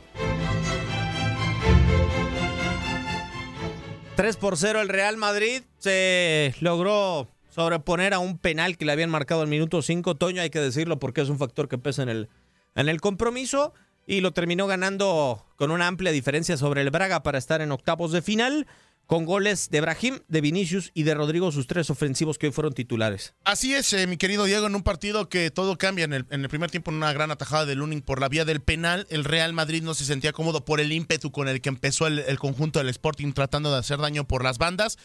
3 4.16 4.38
por 4.38 4.58
0 4.58 4.82
el 4.82 4.90
Real 4.90 5.18
Madrid 5.18 5.64
se 5.80 6.56
logró 6.60 7.28
sobreponer 7.56 8.14
a 8.14 8.20
un 8.20 8.38
penal 8.38 8.78
que 8.78 8.84
le 8.84 8.92
habían 8.92 9.10
marcado 9.10 9.42
al 9.42 9.48
minuto 9.48 9.82
5. 9.82 10.16
Toño, 10.16 10.42
hay 10.42 10.50
que 10.50 10.60
decirlo 10.60 11.00
porque 11.00 11.22
es 11.22 11.30
un 11.30 11.38
factor 11.38 11.70
que 11.70 11.78
pesa 11.78 12.04
en 12.04 12.10
el, 12.10 12.30
en 12.76 12.90
el 12.90 13.00
compromiso. 13.00 13.74
Y 14.06 14.20
lo 14.20 14.34
terminó 14.34 14.68
ganando 14.68 15.46
con 15.56 15.72
una 15.72 15.88
amplia 15.88 16.12
diferencia 16.12 16.58
sobre 16.58 16.82
el 16.82 16.92
Braga 16.92 17.24
para 17.24 17.38
estar 17.38 17.62
en 17.62 17.72
octavos 17.72 18.12
de 18.12 18.22
final 18.22 18.68
con 19.08 19.26
goles 19.26 19.70
de 19.70 19.82
Brahim, 19.82 20.20
de 20.28 20.42
Vinicius 20.42 20.92
y 20.94 21.04
de 21.04 21.14
Rodrigo, 21.14 21.52
sus 21.52 21.66
tres 21.66 21.90
ofensivos 21.90 22.38
que 22.38 22.48
hoy 22.48 22.52
fueron 22.52 22.74
titulares. 22.74 23.36
Así 23.44 23.74
es, 23.74 23.94
eh, 23.94 24.06
mi 24.06 24.18
querido 24.18 24.46
Diego, 24.46 24.68
en 24.68 24.76
un 24.76 24.84
partido 24.84 25.30
que 25.30 25.50
todo 25.50 25.78
cambia 25.78 26.06
en 26.06 26.14
el, 26.14 26.26
en 26.32 26.42
el 26.42 26.50
primer 26.50 26.72
tiempo, 26.72 26.92
en 26.92 26.98
una 26.98 27.14
gran 27.14 27.32
atajada 27.32 27.66
de 27.66 27.76
Luning 27.76 28.02
por 28.02 28.20
la 28.20 28.30
vía 28.30 28.46
del 28.46 28.62
penal, 28.62 29.08
el 29.10 29.24
Real 29.24 29.54
Madrid 29.54 29.82
no 29.82 29.94
se 29.94 30.06
sentía 30.06 30.34
cómodo 30.34 30.66
por 30.66 30.80
el 30.80 30.92
ímpetu 30.92 31.32
con 31.32 31.48
el 31.48 31.62
que 31.62 31.70
empezó 31.70 32.08
el 32.08 32.40
conjunto 32.40 32.80
del 32.80 32.90
Sporting 32.90 33.34
tratando 33.34 33.72
de 33.72 33.78
hacer 33.78 34.00
daño 34.00 34.28
por 34.28 34.44
las 34.44 34.58
bandas 34.58 34.98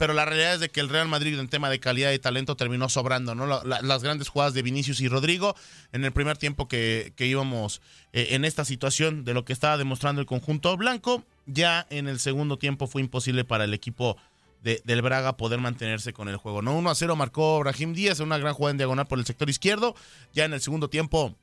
pero 0.00 0.14
la 0.14 0.24
realidad 0.24 0.54
es 0.54 0.60
de 0.60 0.70
que 0.70 0.80
el 0.80 0.88
Real 0.88 1.08
Madrid 1.08 1.38
en 1.38 1.48
tema 1.48 1.68
de 1.68 1.78
calidad 1.78 2.10
y 2.12 2.18
talento 2.18 2.56
terminó 2.56 2.88
sobrando, 2.88 3.34
¿no? 3.34 3.46
La, 3.46 3.60
la, 3.64 3.82
las 3.82 4.02
grandes 4.02 4.28
jugadas 4.28 4.54
de 4.54 4.62
Vinicius 4.62 5.02
y 5.02 5.08
Rodrigo 5.08 5.54
en 5.92 6.06
el 6.06 6.10
primer 6.10 6.38
tiempo 6.38 6.68
que, 6.68 7.12
que 7.16 7.26
íbamos 7.26 7.82
eh, 8.14 8.28
en 8.30 8.46
esta 8.46 8.64
situación 8.64 9.26
de 9.26 9.34
lo 9.34 9.44
que 9.44 9.52
estaba 9.52 9.76
demostrando 9.76 10.22
el 10.22 10.26
conjunto 10.26 10.74
blanco, 10.78 11.22
ya 11.44 11.86
en 11.90 12.08
el 12.08 12.18
segundo 12.18 12.56
tiempo 12.56 12.86
fue 12.86 13.02
imposible 13.02 13.44
para 13.44 13.64
el 13.64 13.74
equipo 13.74 14.16
de, 14.62 14.80
del 14.86 15.02
Braga 15.02 15.36
poder 15.36 15.60
mantenerse 15.60 16.14
con 16.14 16.30
el 16.30 16.38
juego, 16.38 16.62
¿no? 16.62 16.74
1 16.78 16.88
a 16.88 16.94
0 16.94 17.14
marcó 17.14 17.58
Brahim 17.58 17.92
Díaz 17.92 18.20
en 18.20 18.26
una 18.28 18.38
gran 18.38 18.54
jugada 18.54 18.70
en 18.70 18.78
diagonal 18.78 19.06
por 19.06 19.18
el 19.18 19.26
sector 19.26 19.50
izquierdo, 19.50 19.94
ya 20.32 20.46
en 20.46 20.54
el 20.54 20.62
segundo 20.62 20.88
tiempo 20.88 21.36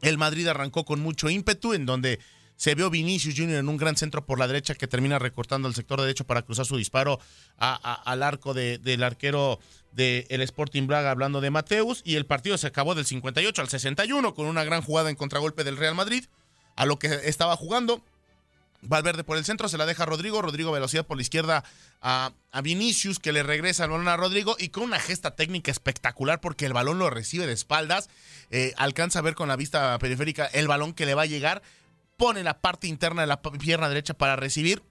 el 0.00 0.16
Madrid 0.16 0.46
arrancó 0.46 0.84
con 0.84 1.00
mucho 1.00 1.28
ímpetu 1.28 1.72
en 1.72 1.86
donde 1.86 2.20
se 2.56 2.74
vio 2.74 2.90
Vinicius 2.90 3.34
Jr. 3.36 3.56
en 3.56 3.68
un 3.68 3.76
gran 3.76 3.96
centro 3.96 4.24
por 4.24 4.38
la 4.38 4.46
derecha 4.46 4.74
que 4.74 4.86
termina 4.86 5.18
recortando 5.18 5.68
el 5.68 5.74
sector 5.74 6.00
derecho 6.00 6.24
para 6.24 6.42
cruzar 6.42 6.66
su 6.66 6.76
disparo 6.76 7.18
al 7.58 8.22
arco 8.22 8.54
de, 8.54 8.78
del 8.78 9.02
arquero 9.02 9.58
del 9.92 10.26
el 10.28 10.40
Sporting 10.42 10.86
Braga, 10.86 11.10
hablando 11.10 11.40
de 11.40 11.50
Mateus. 11.50 12.02
Y 12.04 12.16
el 12.16 12.26
partido 12.26 12.56
se 12.58 12.68
acabó 12.68 12.94
del 12.94 13.06
58 13.06 13.60
al 13.60 13.68
61 13.68 14.34
con 14.34 14.46
una 14.46 14.64
gran 14.64 14.82
jugada 14.82 15.10
en 15.10 15.16
contragolpe 15.16 15.64
del 15.64 15.76
Real 15.76 15.94
Madrid, 15.94 16.24
a 16.76 16.86
lo 16.86 16.98
que 16.98 17.08
estaba 17.24 17.56
jugando. 17.56 18.02
Valverde 18.86 19.24
por 19.24 19.38
el 19.38 19.46
centro, 19.46 19.68
se 19.68 19.78
la 19.78 19.86
deja 19.86 20.04
Rodrigo, 20.04 20.42
Rodrigo 20.42 20.70
velocidad 20.70 21.06
por 21.06 21.16
la 21.16 21.22
izquierda 21.22 21.64
a, 22.02 22.32
a, 22.52 22.60
Vinicius 22.60 23.18
que 23.18 23.32
le 23.32 23.42
regresa 23.42 23.84
el 23.84 23.90
balón 23.90 24.08
a 24.08 24.16
Rodrigo 24.18 24.56
y 24.58 24.68
con 24.68 24.82
una 24.82 25.00
gesta 25.00 25.34
técnica 25.34 25.70
espectacular 25.70 26.38
porque 26.42 26.66
el 26.66 26.74
balón 26.74 26.98
lo 26.98 27.08
recibe 27.08 27.46
de 27.46 27.54
espaldas, 27.54 28.10
eh, 28.50 28.74
alcanza 28.76 29.20
a 29.20 29.22
ver 29.22 29.34
con 29.34 29.48
la 29.48 29.56
vista 29.56 29.98
periférica 29.98 30.44
el 30.44 30.68
balón 30.68 30.92
que 30.92 31.06
le 31.06 31.14
va 31.14 31.22
a 31.22 31.26
llegar, 31.26 31.62
pone 32.16 32.42
la 32.42 32.60
parte 32.60 32.86
interna 32.86 33.22
de 33.22 33.26
la 33.26 33.40
pierna 33.42 33.88
derecha 33.88 34.14
para 34.14 34.36
recibir, 34.36 34.82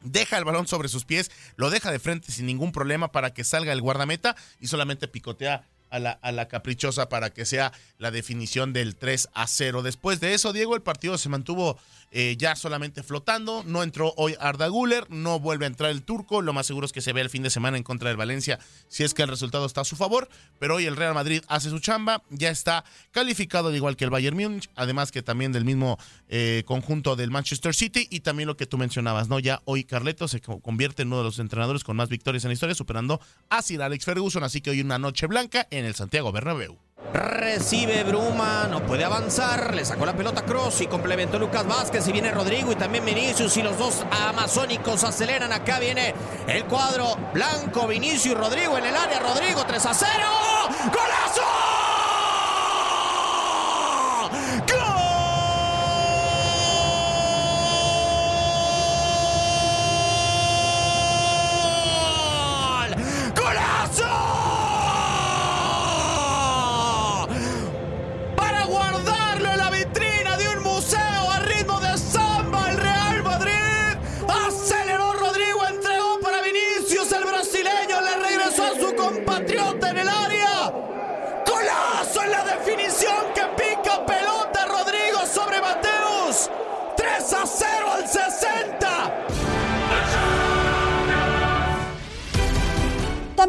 deja 0.00 0.38
el 0.38 0.44
balón 0.44 0.66
sobre 0.66 0.88
sus 0.88 1.04
pies, 1.04 1.30
lo 1.56 1.70
deja 1.70 1.90
de 1.90 1.98
frente 1.98 2.32
sin 2.32 2.46
ningún 2.46 2.72
problema 2.72 3.12
para 3.12 3.32
que 3.32 3.44
salga 3.44 3.72
el 3.72 3.80
guardameta 3.80 4.36
y 4.60 4.68
solamente 4.68 5.08
picotea 5.08 5.68
a 5.94 6.32
la, 6.32 6.48
caprichosa 6.48 7.08
para 7.08 7.30
que 7.30 7.44
sea 7.44 7.72
la 7.98 8.10
definición 8.10 8.72
del 8.72 8.96
3 8.96 9.28
a 9.32 9.46
0. 9.46 9.82
Después 9.82 10.20
de 10.20 10.34
eso, 10.34 10.52
Diego, 10.52 10.74
el 10.74 10.82
partido 10.82 11.16
se 11.18 11.28
mantuvo 11.28 11.78
eh, 12.10 12.36
ya 12.38 12.56
solamente 12.56 13.02
flotando. 13.02 13.62
No 13.64 13.82
entró 13.82 14.12
hoy 14.16 14.36
Arda 14.40 14.68
Guller, 14.68 15.10
no 15.10 15.40
vuelve 15.40 15.66
a 15.66 15.68
entrar 15.68 15.90
el 15.90 16.02
turco. 16.02 16.42
Lo 16.42 16.52
más 16.52 16.66
seguro 16.66 16.86
es 16.86 16.92
que 16.92 17.00
se 17.00 17.12
vea 17.12 17.22
el 17.22 17.30
fin 17.30 17.42
de 17.42 17.50
semana 17.50 17.76
en 17.76 17.82
contra 17.82 18.08
del 18.08 18.16
Valencia 18.16 18.58
si 18.88 19.04
es 19.04 19.14
que 19.14 19.22
el 19.22 19.28
resultado 19.28 19.66
está 19.66 19.82
a 19.82 19.84
su 19.84 19.96
favor. 19.96 20.28
Pero 20.58 20.76
hoy 20.76 20.86
el 20.86 20.96
Real 20.96 21.14
Madrid 21.14 21.42
hace 21.48 21.70
su 21.70 21.78
chamba, 21.78 22.22
ya 22.30 22.50
está 22.50 22.84
calificado 23.10 23.68
al 23.68 23.76
igual 23.76 23.96
que 23.96 24.04
el 24.04 24.10
Bayern 24.10 24.36
Múnich, 24.36 24.70
además 24.74 25.12
que 25.12 25.22
también 25.22 25.52
del 25.52 25.64
mismo 25.64 25.98
eh, 26.28 26.62
conjunto 26.66 27.16
del 27.16 27.30
Manchester 27.30 27.74
City 27.74 28.06
y 28.10 28.20
también 28.20 28.46
lo 28.46 28.56
que 28.56 28.66
tú 28.66 28.78
mencionabas, 28.78 29.28
¿no? 29.28 29.38
Ya 29.38 29.62
hoy 29.64 29.84
Carleto 29.84 30.28
se 30.28 30.40
convierte 30.40 31.02
en 31.02 31.08
uno 31.08 31.18
de 31.18 31.24
los 31.24 31.38
entrenadores 31.38 31.84
con 31.84 31.96
más 31.96 32.08
victorias 32.08 32.44
en 32.44 32.48
la 32.48 32.54
historia, 32.54 32.74
superando 32.74 33.20
a 33.48 33.62
Sir 33.62 33.82
Alex 33.82 34.04
Ferguson. 34.04 34.44
Así 34.44 34.60
que 34.60 34.70
hoy 34.70 34.80
una 34.80 34.98
noche 34.98 35.26
blanca 35.26 35.66
en 35.70 35.83
el 35.84 35.94
Santiago 35.94 36.32
Bernabéu. 36.32 36.78
Recibe 37.12 38.02
Bruma, 38.02 38.66
no 38.68 38.84
puede 38.84 39.04
avanzar, 39.04 39.74
le 39.74 39.84
sacó 39.84 40.04
la 40.04 40.16
pelota 40.16 40.44
Cross 40.44 40.80
y 40.80 40.86
complementó 40.86 41.38
Lucas 41.38 41.66
Vázquez 41.66 42.08
y 42.08 42.12
viene 42.12 42.32
Rodrigo 42.32 42.72
y 42.72 42.76
también 42.76 43.04
Vinicius 43.04 43.56
y 43.56 43.62
los 43.62 43.78
dos 43.78 44.04
amazónicos 44.10 45.04
aceleran. 45.04 45.52
Acá 45.52 45.78
viene 45.78 46.14
el 46.48 46.64
cuadro 46.64 47.16
blanco, 47.32 47.86
Vinicius 47.86 48.26
y 48.26 48.34
Rodrigo 48.34 48.78
en 48.78 48.86
el 48.86 48.96
área, 48.96 49.20
Rodrigo 49.20 49.64
3 49.64 49.86
a 49.86 49.94
0. 49.94 50.10
¡Golazo! 50.86 51.83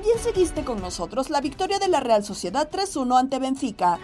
También 0.06 0.24
seguiste 0.24 0.64
con 0.64 0.80
nosotros 0.82 1.32
la 1.32 1.42
victoria 1.42 1.80
de 1.80 1.88
la 1.88 2.00
Real 2.00 2.24
Sociedad 2.24 2.70
3-1 2.70 3.20
ante 3.20 3.40
Benfica. 3.40 3.98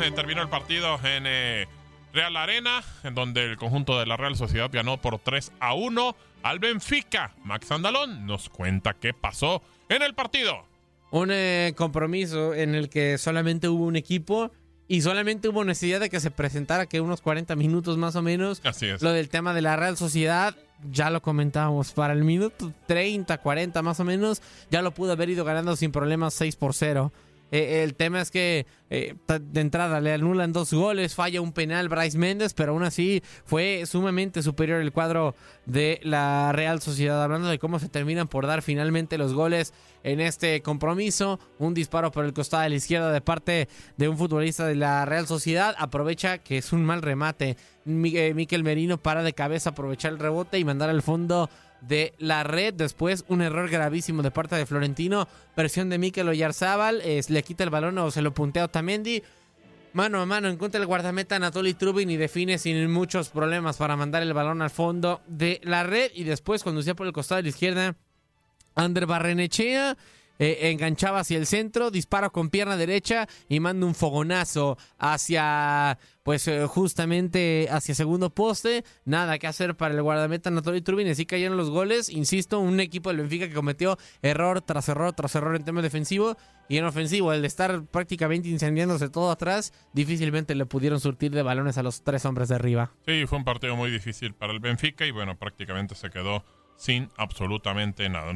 Eh, 0.00 0.10
terminó 0.12 0.40
el 0.40 0.48
partido 0.48 0.98
en 1.04 1.24
eh, 1.26 1.68
Real 2.14 2.38
Arena, 2.38 2.82
en 3.02 3.14
donde 3.14 3.44
el 3.44 3.58
conjunto 3.58 3.98
de 3.98 4.06
la 4.06 4.16
Real 4.16 4.34
Sociedad 4.34 4.70
ganó 4.72 4.98
por 4.98 5.18
3 5.18 5.52
a 5.60 5.74
1 5.74 6.16
al 6.42 6.58
Benfica. 6.58 7.34
Max 7.44 7.70
Andalón 7.70 8.24
nos 8.24 8.48
cuenta 8.48 8.94
qué 8.94 9.12
pasó 9.12 9.60
en 9.90 10.00
el 10.00 10.14
partido. 10.14 10.64
Un 11.10 11.28
eh, 11.32 11.74
compromiso 11.76 12.54
en 12.54 12.74
el 12.74 12.88
que 12.88 13.18
solamente 13.18 13.68
hubo 13.68 13.84
un 13.84 13.96
equipo 13.96 14.50
y 14.86 15.00
solamente 15.00 15.48
hubo 15.48 15.64
necesidad 15.64 16.00
de 16.00 16.10
que 16.10 16.20
se 16.20 16.30
presentara 16.30 16.86
que 16.86 17.00
unos 17.00 17.20
40 17.20 17.56
minutos 17.56 17.96
más 17.96 18.16
o 18.16 18.22
menos. 18.22 18.60
Así 18.64 18.86
es. 18.86 19.02
Lo 19.02 19.12
del 19.12 19.28
tema 19.28 19.54
de 19.54 19.62
la 19.62 19.76
Real 19.76 19.96
Sociedad, 19.96 20.56
ya 20.90 21.10
lo 21.10 21.22
comentábamos, 21.22 21.92
para 21.92 22.12
el 22.12 22.24
minuto 22.24 22.72
30, 22.86 23.38
40 23.38 23.82
más 23.82 24.00
o 24.00 24.04
menos, 24.04 24.42
ya 24.70 24.82
lo 24.82 24.92
pudo 24.92 25.12
haber 25.12 25.30
ido 25.30 25.44
ganando 25.44 25.76
sin 25.76 25.92
problemas 25.92 26.34
6 26.34 26.56
por 26.56 26.74
0. 26.74 27.12
Eh, 27.50 27.84
el 27.84 27.94
tema 27.94 28.20
es 28.20 28.30
que 28.30 28.66
eh, 28.90 29.14
de 29.28 29.60
entrada 29.60 30.00
le 30.00 30.12
anulan 30.12 30.52
dos 30.52 30.72
goles, 30.72 31.14
falla 31.14 31.40
un 31.40 31.52
penal 31.52 31.88
Bryce 31.88 32.18
Méndez, 32.18 32.52
pero 32.52 32.72
aún 32.72 32.82
así 32.82 33.22
fue 33.44 33.84
sumamente 33.86 34.42
superior 34.42 34.80
el 34.80 34.90
cuadro 34.90 35.36
de 35.64 36.00
la 36.02 36.50
Real 36.52 36.80
Sociedad. 36.80 37.22
Hablando 37.22 37.48
de 37.48 37.58
cómo 37.58 37.78
se 37.78 37.88
terminan 37.88 38.26
por 38.26 38.46
dar 38.46 38.62
finalmente 38.62 39.18
los 39.18 39.34
goles 39.34 39.72
en 40.04 40.20
este 40.20 40.62
compromiso, 40.62 41.40
un 41.58 41.74
disparo 41.74 42.12
por 42.12 42.24
el 42.24 42.32
costado 42.32 42.62
de 42.62 42.68
la 42.68 42.74
izquierda 42.76 43.10
de 43.10 43.20
parte 43.20 43.68
de 43.96 44.08
un 44.08 44.16
futbolista 44.16 44.66
de 44.66 44.76
la 44.76 45.04
Real 45.06 45.26
Sociedad, 45.26 45.74
aprovecha 45.78 46.38
que 46.38 46.58
es 46.58 46.72
un 46.72 46.84
mal 46.84 47.02
remate. 47.02 47.56
Miquel 47.84 48.64
Merino 48.64 48.98
para 48.98 49.22
de 49.22 49.32
cabeza 49.32 49.70
aprovechar 49.70 50.12
el 50.12 50.18
rebote 50.18 50.58
y 50.58 50.64
mandar 50.64 50.90
al 50.90 51.02
fondo 51.02 51.50
de 51.80 52.14
la 52.18 52.44
red. 52.44 52.74
Después, 52.74 53.24
un 53.28 53.42
error 53.42 53.68
gravísimo 53.68 54.22
de 54.22 54.30
parte 54.30 54.56
de 54.56 54.66
Florentino. 54.66 55.28
Presión 55.54 55.90
de 55.90 55.98
Mikel 55.98 56.28
Oyarzábal. 56.28 57.00
Eh, 57.02 57.20
le 57.28 57.42
quita 57.42 57.64
el 57.64 57.70
balón 57.70 57.98
o 57.98 58.10
se 58.10 58.22
lo 58.22 58.32
puntea 58.32 58.64
Otamendi. 58.64 59.22
Mano 59.92 60.20
a 60.20 60.26
mano 60.26 60.48
encuentra 60.48 60.80
el 60.80 60.86
guardameta 60.86 61.36
Anatoly 61.36 61.74
Trubin 61.74 62.10
y 62.10 62.16
define 62.16 62.58
sin 62.58 62.90
muchos 62.90 63.28
problemas 63.28 63.76
para 63.76 63.96
mandar 63.96 64.22
el 64.22 64.32
balón 64.32 64.60
al 64.60 64.70
fondo 64.70 65.20
de 65.28 65.60
la 65.62 65.84
red. 65.84 66.10
Y 66.14 66.24
después, 66.24 66.64
conducía 66.64 66.94
por 66.94 67.06
el 67.06 67.12
costado 67.12 67.36
de 67.36 67.44
la 67.44 67.48
izquierda, 67.50 67.96
Ander 68.74 69.06
Barrenechea. 69.06 69.96
eh, 70.38 70.70
enganchaba 70.70 71.20
hacia 71.20 71.38
el 71.38 71.46
centro, 71.46 71.90
dispara 71.90 72.30
con 72.30 72.50
pierna 72.50 72.76
derecha 72.76 73.28
y 73.48 73.60
manda 73.60 73.86
un 73.86 73.94
fogonazo 73.94 74.76
hacia, 74.98 75.98
pues 76.22 76.48
eh, 76.48 76.66
justamente 76.66 77.68
hacia 77.70 77.94
segundo 77.94 78.30
poste. 78.30 78.84
Nada 79.04 79.38
que 79.38 79.46
hacer 79.46 79.76
para 79.76 79.94
el 79.94 80.02
guardameta 80.02 80.50
Anatoly 80.50 80.82
Turbin. 80.82 81.08
Así 81.08 81.26
cayeron 81.26 81.56
los 81.56 81.70
goles. 81.70 82.08
Insisto, 82.08 82.58
un 82.58 82.80
equipo 82.80 83.10
del 83.10 83.18
Benfica 83.18 83.48
que 83.48 83.54
cometió 83.54 83.96
error 84.22 84.60
tras 84.60 84.88
error 84.88 85.12
tras 85.12 85.34
error 85.34 85.54
en 85.56 85.64
tema 85.64 85.82
defensivo. 85.82 86.36
Y 86.68 86.78
en 86.78 86.84
ofensivo, 86.86 87.32
el 87.32 87.42
de 87.42 87.46
estar 87.46 87.84
prácticamente 87.84 88.48
incendiándose 88.48 89.10
todo 89.10 89.30
atrás, 89.30 89.72
difícilmente 89.92 90.54
le 90.54 90.64
pudieron 90.64 90.98
surtir 90.98 91.30
de 91.30 91.42
balones 91.42 91.76
a 91.76 91.82
los 91.82 92.02
tres 92.02 92.24
hombres 92.24 92.48
de 92.48 92.54
arriba. 92.54 92.90
Sí, 93.06 93.26
fue 93.26 93.36
un 93.38 93.44
partido 93.44 93.76
muy 93.76 93.90
difícil 93.90 94.32
para 94.32 94.52
el 94.52 94.60
Benfica 94.60 95.04
y 95.04 95.10
bueno, 95.10 95.36
prácticamente 95.36 95.94
se 95.94 96.08
quedó 96.08 96.42
sin 96.76 97.10
absolutamente 97.18 98.08
nada. 98.08 98.34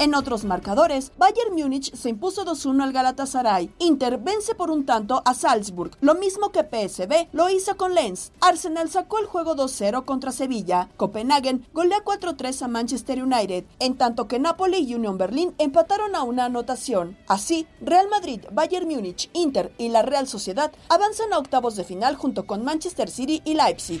En 0.00 0.14
otros 0.14 0.44
marcadores, 0.44 1.12
Bayern 1.18 1.54
Múnich 1.54 1.94
se 1.94 2.08
impuso 2.08 2.46
2-1 2.46 2.84
al 2.84 2.92
Galatasaray. 2.94 3.70
Inter 3.80 4.16
vence 4.16 4.54
por 4.54 4.70
un 4.70 4.86
tanto 4.86 5.20
a 5.26 5.34
Salzburg, 5.34 5.90
lo 6.00 6.14
mismo 6.14 6.52
que 6.52 6.64
PSV 6.64 7.28
lo 7.32 7.50
hizo 7.50 7.76
con 7.76 7.94
Lens. 7.94 8.32
Arsenal 8.40 8.88
sacó 8.88 9.18
el 9.18 9.26
juego 9.26 9.54
2-0 9.54 10.06
contra 10.06 10.32
Sevilla. 10.32 10.88
Copenhagen 10.96 11.66
golea 11.74 12.02
4-3 12.02 12.62
a 12.62 12.68
Manchester 12.68 13.22
United, 13.22 13.66
en 13.78 13.98
tanto 13.98 14.26
que 14.26 14.38
Napoli 14.38 14.78
y 14.78 14.94
Union 14.94 15.18
Berlin 15.18 15.54
empataron 15.58 16.16
a 16.16 16.22
una 16.22 16.46
anotación. 16.46 17.18
Así, 17.28 17.66
Real 17.82 18.08
Madrid, 18.08 18.40
Bayern 18.50 18.88
Múnich, 18.88 19.28
Inter 19.34 19.70
y 19.76 19.90
la 19.90 20.00
Real 20.00 20.26
Sociedad 20.26 20.72
avanzan 20.88 21.34
a 21.34 21.38
octavos 21.38 21.76
de 21.76 21.84
final 21.84 22.16
junto 22.16 22.46
con 22.46 22.64
Manchester 22.64 23.10
City 23.10 23.42
y 23.44 23.52
Leipzig. 23.52 24.00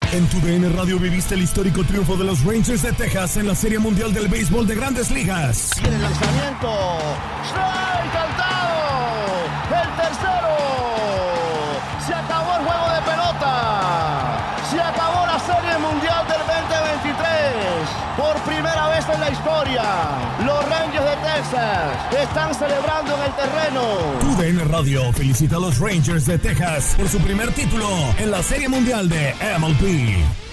En 0.09 0.27
tu 0.27 0.41
DN 0.41 0.67
Radio 0.75 0.99
viviste 0.99 1.35
el 1.35 1.41
histórico 1.41 1.85
triunfo 1.85 2.17
de 2.17 2.25
los 2.25 2.43
Rangers 2.43 2.81
de 2.81 2.91
Texas 2.91 3.37
en 3.37 3.47
la 3.47 3.55
Serie 3.55 3.79
Mundial 3.79 4.13
del 4.13 4.27
Béisbol 4.27 4.67
de 4.67 4.75
Grandes 4.75 5.09
Ligas. 5.09 5.69
Viene 5.79 5.95
el 5.95 6.01
lanzamiento. 6.01 6.97
¡Strike 7.47 8.11
cantado! 8.11 9.47
¡El 9.71 9.89
tercero! 9.95 10.57
Se 12.05 12.13
acabó 12.13 12.57
el 12.59 12.65
juego 12.65 12.89
de 12.93 13.01
pelota. 13.09 14.53
Se 14.69 14.81
acabó 14.81 15.25
la 15.25 15.39
Serie 15.39 15.77
Mundial 15.79 16.27
del 16.27 16.41
2023. 16.45 17.17
Por 18.17 18.35
primera 18.41 18.80
en 19.13 19.19
la 19.19 19.29
historia, 19.29 19.83
los 20.45 20.69
Rangers 20.69 21.05
de 21.05 21.15
Texas 21.15 22.21
están 22.21 22.53
celebrando 22.53 23.15
en 23.15 23.23
el 23.23 23.35
terreno. 23.35 23.81
Tu 24.19 24.41
DN 24.41 24.63
Radio 24.65 25.11
felicita 25.13 25.57
a 25.57 25.59
los 25.59 25.79
Rangers 25.79 26.25
de 26.25 26.37
Texas 26.37 26.95
por 26.97 27.07
su 27.09 27.19
primer 27.19 27.51
título 27.53 27.87
en 28.17 28.31
la 28.31 28.41
Serie 28.43 28.69
Mundial 28.69 29.09
de 29.09 29.33
MLB. 29.59 30.50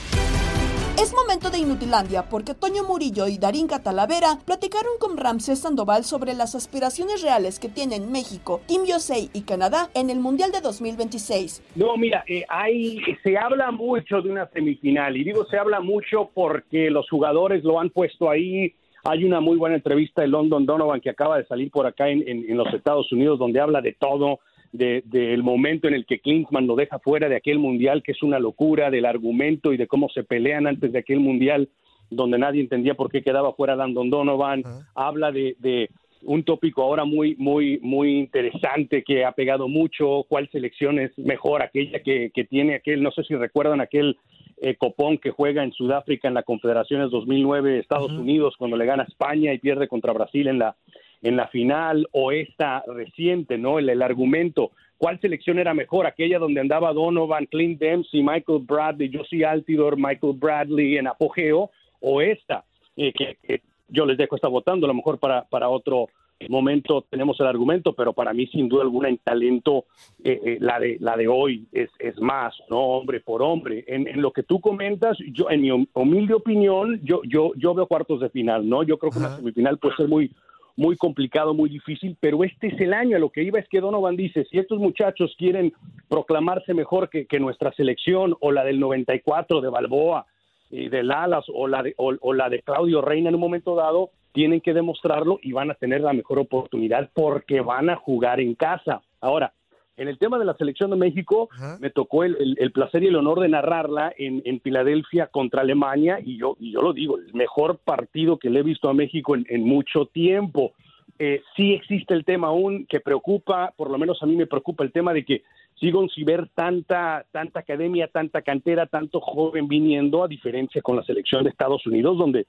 Es 1.00 1.14
momento 1.14 1.48
de 1.50 1.58
Inutilandia 1.58 2.24
porque 2.28 2.54
Toño 2.54 2.82
Murillo 2.82 3.28
y 3.28 3.38
Darín 3.38 3.68
Catalavera 3.68 4.40
platicaron 4.44 4.98
con 4.98 5.16
Ramsés 5.16 5.60
Sandoval 5.60 6.02
sobre 6.02 6.34
las 6.34 6.56
aspiraciones 6.56 7.22
reales 7.22 7.60
que 7.60 7.68
tienen 7.68 8.10
México, 8.10 8.60
Team 8.66 8.82
USA 8.82 9.16
y 9.16 9.42
Canadá 9.42 9.90
en 9.94 10.10
el 10.10 10.18
Mundial 10.18 10.50
de 10.50 10.60
2026. 10.60 11.62
No, 11.76 11.96
mira, 11.96 12.24
eh, 12.26 12.44
hay, 12.48 12.98
se 13.22 13.38
habla 13.38 13.70
mucho 13.70 14.20
de 14.22 14.28
una 14.28 14.48
semifinal 14.48 15.16
y 15.16 15.22
digo 15.22 15.46
se 15.46 15.56
habla 15.56 15.78
mucho 15.78 16.30
porque 16.34 16.90
los 16.90 17.08
jugadores 17.08 17.62
lo 17.62 17.78
han 17.78 17.90
puesto 17.90 18.28
ahí. 18.28 18.74
Hay 19.04 19.22
una 19.22 19.38
muy 19.38 19.56
buena 19.56 19.76
entrevista 19.76 20.22
de 20.22 20.28
London 20.28 20.66
Donovan 20.66 21.00
que 21.00 21.10
acaba 21.10 21.38
de 21.38 21.46
salir 21.46 21.70
por 21.70 21.86
acá 21.86 22.08
en, 22.08 22.44
los 22.56 22.74
Estados 22.74 23.12
Unidos 23.12 23.38
donde 23.38 23.60
habla 23.60 23.80
de 23.80 23.92
todo, 23.92 24.40
de- 24.72 25.02
del 25.06 25.42
momento 25.42 25.88
en 25.88 25.94
el 25.94 26.04
que 26.06 26.18
Klinsmann 26.20 26.66
lo 26.66 26.76
deja 26.76 26.98
fuera 26.98 27.28
de 27.28 27.36
aquel 27.36 27.58
mundial, 27.58 28.02
que 28.02 28.12
es 28.12 28.22
una 28.22 28.38
locura, 28.38 28.90
del 28.90 29.06
argumento 29.06 29.72
y 29.72 29.76
de 29.76 29.86
cómo 29.86 30.08
se 30.08 30.24
pelean 30.24 30.66
antes 30.66 30.92
de 30.92 30.98
aquel 30.98 31.20
mundial, 31.20 31.68
donde 32.10 32.38
nadie 32.38 32.60
entendía 32.60 32.94
por 32.94 33.10
qué 33.10 33.22
quedaba 33.22 33.52
fuera 33.52 33.76
Landon 33.76 34.10
Donovan. 34.10 34.62
Habla 34.94 35.30
de, 35.32 35.56
de 35.58 35.90
un 36.22 36.42
tópico 36.42 36.82
ahora 36.82 37.04
muy, 37.04 37.36
muy, 37.36 37.78
muy 37.82 38.18
interesante 38.18 39.02
que 39.04 39.24
ha 39.24 39.32
pegado 39.32 39.68
mucho. 39.68 40.24
¿Cuál 40.28 40.48
selección 40.50 40.98
es 40.98 41.16
mejor? 41.18 41.62
Aquella 41.62 42.00
que, 42.00 42.30
que 42.34 42.44
tiene 42.44 42.74
aquel, 42.74 43.02
no 43.02 43.10
sé 43.12 43.22
si 43.24 43.34
recuerdan 43.34 43.80
aquel 43.80 44.16
eh, 44.60 44.74
copón 44.74 45.18
que 45.18 45.30
juega 45.30 45.62
en 45.62 45.72
Sudáfrica 45.72 46.26
en 46.26 46.34
la 46.34 46.42
Confederaciones 46.42 47.10
2009, 47.10 47.78
Estados 47.78 48.10
Unidos, 48.12 48.54
cuando 48.58 48.76
le 48.76 48.86
gana 48.86 49.04
a 49.04 49.06
España 49.06 49.52
y 49.52 49.58
pierde 49.58 49.86
contra 49.86 50.12
Brasil 50.12 50.48
en 50.48 50.58
la, 50.58 50.74
en 51.22 51.36
la 51.36 51.48
final, 51.48 52.08
o 52.12 52.32
esta 52.32 52.82
reciente, 52.86 53.58
¿no? 53.58 53.78
El, 53.78 53.88
el 53.88 54.02
argumento. 54.02 54.70
¿Cuál 54.96 55.20
selección 55.20 55.58
era 55.58 55.74
mejor? 55.74 56.06
Aquella 56.06 56.38
donde 56.38 56.60
andaba 56.60 56.92
Donovan, 56.92 57.46
Clint 57.46 57.80
Dempsey, 57.80 58.22
Michael 58.22 58.60
Bradley, 58.62 59.10
Josie 59.12 59.44
Altidor, 59.44 59.96
Michael 59.96 60.34
Bradley 60.36 60.96
en 60.96 61.06
apogeo, 61.06 61.70
o 62.00 62.20
esta, 62.20 62.64
eh, 62.96 63.12
que, 63.12 63.36
que 63.42 63.62
yo 63.88 64.06
les 64.06 64.18
dejo 64.18 64.36
esta 64.36 64.48
votando, 64.48 64.86
a 64.86 64.88
lo 64.88 64.94
mejor 64.94 65.18
para, 65.18 65.42
para 65.44 65.68
otro 65.68 66.08
momento 66.48 67.04
tenemos 67.10 67.38
el 67.40 67.46
argumento, 67.46 67.92
pero 67.94 68.12
para 68.12 68.32
mí 68.32 68.46
sin 68.46 68.68
duda 68.68 68.82
alguna 68.82 69.08
en 69.08 69.18
talento 69.18 69.86
eh, 70.22 70.40
eh, 70.44 70.58
la 70.60 70.78
de 70.78 70.96
la 71.00 71.16
de 71.16 71.26
hoy 71.26 71.66
es, 71.72 71.90
es 71.98 72.16
más, 72.20 72.54
no 72.70 72.78
hombre 72.78 73.18
por 73.18 73.42
hombre. 73.42 73.84
En, 73.88 74.06
en 74.06 74.22
lo 74.22 74.30
que 74.30 74.44
tú 74.44 74.60
comentas, 74.60 75.18
yo 75.32 75.50
en 75.50 75.62
mi 75.62 75.70
hum- 75.72 75.88
humilde 75.94 76.34
opinión, 76.34 77.00
yo 77.02 77.22
yo 77.24 77.52
yo 77.56 77.74
veo 77.74 77.86
cuartos 77.86 78.20
de 78.20 78.30
final, 78.30 78.68
¿no? 78.68 78.84
Yo 78.84 78.98
creo 78.98 79.10
que 79.10 79.18
una 79.18 79.36
semifinal 79.36 79.78
puede 79.78 79.96
ser 79.96 80.06
muy 80.06 80.30
muy 80.78 80.96
complicado, 80.96 81.54
muy 81.54 81.68
difícil, 81.68 82.16
pero 82.20 82.44
este 82.44 82.68
es 82.68 82.80
el 82.80 82.94
año. 82.94 83.16
A 83.16 83.20
lo 83.20 83.30
que 83.30 83.42
iba 83.42 83.58
es 83.58 83.68
que 83.68 83.80
Donovan 83.80 84.16
dice, 84.16 84.44
si 84.44 84.58
estos 84.58 84.78
muchachos 84.78 85.34
quieren 85.36 85.72
proclamarse 86.08 86.72
mejor 86.72 87.10
que, 87.10 87.26
nuestra 87.40 87.72
selección 87.72 88.36
o 88.40 88.52
la 88.52 88.62
del 88.64 88.78
94 88.78 89.60
de 89.60 89.68
Balboa, 89.68 90.26
y 90.70 90.88
de 90.88 91.02
Lalas 91.02 91.46
o 91.52 91.66
la 91.66 91.82
de, 91.82 91.94
o 91.96 92.32
la 92.32 92.48
de 92.48 92.62
Claudio 92.62 93.00
Reina 93.00 93.28
en 93.28 93.34
un 93.34 93.40
momento 93.40 93.74
dado, 93.74 94.10
tienen 94.32 94.60
que 94.60 94.72
demostrarlo 94.72 95.40
y 95.42 95.50
van 95.50 95.70
a 95.72 95.74
tener 95.74 96.02
la 96.02 96.12
mejor 96.12 96.38
oportunidad 96.38 97.10
porque 97.12 97.60
van 97.60 97.90
a 97.90 97.96
jugar 97.96 98.38
en 98.38 98.54
casa. 98.54 99.02
Ahora, 99.20 99.52
en 99.98 100.08
el 100.08 100.16
tema 100.18 100.38
de 100.38 100.44
la 100.44 100.54
selección 100.54 100.90
de 100.90 100.96
México, 100.96 101.48
me 101.80 101.90
tocó 101.90 102.24
el, 102.24 102.36
el- 102.40 102.56
el 102.58 102.72
placer 102.72 103.02
y 103.02 103.08
el 103.08 103.16
honor 103.16 103.40
de 103.40 103.48
narrarla 103.48 104.12
en, 104.16 104.40
en 104.44 104.60
Filadelfia 104.60 105.26
contra 105.26 105.60
Alemania 105.62 106.18
y 106.24 106.38
yo, 106.38 106.56
y 106.58 106.72
yo 106.72 106.80
lo 106.82 106.92
digo, 106.92 107.18
el 107.18 107.34
mejor 107.34 107.78
partido 107.78 108.38
que 108.38 108.48
le 108.50 108.60
he 108.60 108.62
visto 108.62 108.88
a 108.88 108.94
México 108.94 109.34
en, 109.34 109.44
en 109.48 109.64
mucho 109.64 110.06
tiempo. 110.06 110.72
Eh, 111.18 111.42
sí 111.56 111.72
existe 111.74 112.14
el 112.14 112.24
tema 112.24 112.46
aún 112.48 112.86
que 112.86 113.00
preocupa, 113.00 113.72
por 113.76 113.90
lo 113.90 113.98
menos 113.98 114.22
a 114.22 114.26
mí 114.26 114.36
me 114.36 114.46
preocupa 114.46 114.84
el 114.84 114.92
tema 114.92 115.12
de 115.12 115.24
que 115.24 115.42
sigo 115.74 116.06
sin 116.08 116.24
ver 116.24 116.48
tanta, 116.54 117.24
tanta 117.32 117.60
academia, 117.60 118.06
tanta 118.08 118.42
cantera, 118.42 118.86
tanto 118.86 119.20
joven 119.20 119.66
viniendo, 119.68 120.22
a 120.22 120.28
diferencia 120.28 120.80
con 120.80 120.96
la 120.96 121.02
selección 121.02 121.42
de 121.44 121.50
Estados 121.50 121.84
Unidos, 121.86 122.16
donde 122.18 122.46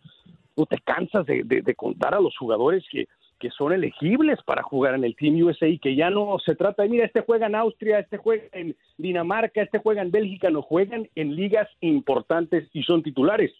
tú 0.55 0.65
te 0.65 0.77
cansas 0.79 1.25
de, 1.25 1.43
de- 1.43 1.61
de 1.61 1.75
contar 1.75 2.13
a 2.13 2.19
los 2.19 2.35
jugadores 2.37 2.83
que, 2.91 3.07
que 3.39 3.49
son 3.49 3.73
elegibles 3.73 4.39
para 4.43 4.61
jugar 4.61 4.95
en 4.95 5.03
el 5.03 5.15
Team 5.15 5.41
USA 5.41 5.67
y 5.67 5.79
que 5.79 5.95
ya 5.95 6.09
no 6.09 6.37
se 6.45 6.55
trata 6.55 6.83
de, 6.83 6.89
mira, 6.89 7.05
este 7.05 7.21
juega 7.21 7.47
en 7.47 7.55
Austria, 7.55 7.99
este 7.99 8.17
juega 8.17 8.43
en 8.51 8.75
Dinamarca, 8.97 9.61
este 9.61 9.79
juega 9.79 10.01
en 10.01 10.11
Bélgica, 10.11 10.49
no 10.49 10.61
juegan 10.61 11.07
en 11.15 11.35
ligas 11.35 11.67
importantes 11.81 12.67
y 12.73 12.83
son 12.83 13.01
titulares. 13.01 13.51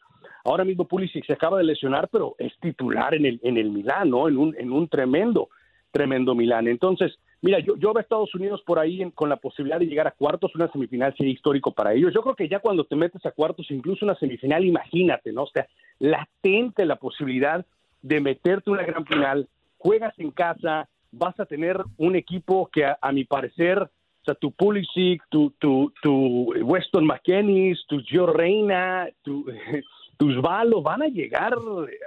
Ahora 0.43 0.63
mismo 0.65 0.85
Pulisic 0.87 1.25
se 1.25 1.33
acaba 1.33 1.57
de 1.57 1.63
lesionar, 1.63 2.09
pero 2.09 2.35
es 2.37 2.53
titular 2.59 3.13
en 3.15 3.25
el, 3.25 3.39
en 3.43 3.57
el 3.57 3.69
Milán, 3.71 4.09
¿no? 4.09 4.27
En 4.27 4.37
un, 4.37 4.55
en 4.57 4.71
un 4.71 4.87
tremendo, 4.87 5.49
tremendo 5.91 6.35
Milán. 6.35 6.67
Entonces, 6.67 7.17
mira, 7.41 7.59
yo, 7.59 7.75
yo 7.77 7.93
veo 7.93 7.97
a 7.97 8.01
Estados 8.01 8.33
Unidos 8.35 8.61
por 8.65 8.79
ahí 8.79 9.01
en- 9.01 9.11
con 9.11 9.29
la 9.29 9.37
posibilidad 9.37 9.79
de 9.79 9.85
llegar 9.87 10.07
a 10.07 10.11
cuartos, 10.11 10.53
una 10.55 10.71
semifinal 10.71 11.15
sería 11.17 11.33
histórico 11.33 11.71
para 11.71 11.93
ellos. 11.93 12.13
Yo 12.13 12.21
creo 12.21 12.35
que 12.35 12.47
ya 12.47 12.59
cuando 12.59 12.83
te 12.85 12.95
metes 12.95 13.25
a 13.25 13.31
cuartos, 13.31 13.69
incluso 13.71 14.05
una 14.05 14.15
semifinal, 14.15 14.63
imagínate, 14.65 15.31
¿no? 15.33 15.43
O 15.43 15.47
sea, 15.47 15.67
latente 15.99 16.85
la 16.85 16.95
posibilidad 16.97 17.65
de 18.01 18.21
meterte 18.21 18.69
una 18.71 18.83
gran 18.83 19.05
final, 19.05 19.47
juegas 19.79 20.13
en 20.19 20.29
casa, 20.29 20.87
vas 21.11 21.39
a 21.39 21.45
tener 21.45 21.81
un 21.97 22.15
equipo 22.15 22.69
que 22.71 22.85
a, 22.85 22.97
a 23.01 23.11
mi 23.11 23.23
parecer 23.23 23.81
O 23.81 24.25
sea, 24.25 24.35
tu 24.35 24.51
Pulisic, 24.51 25.23
tu, 25.29 25.51
tu, 25.57 25.91
tu 26.03 26.53
Weston 26.61 27.05
McKennie, 27.05 27.75
tu 27.87 28.01
Joe 28.07 28.31
Reina, 28.31 29.07
tu, 29.23 29.45
tus 30.17 30.39
Valos 30.41 30.83
van 30.83 31.01
a 31.01 31.07
llegar 31.07 31.55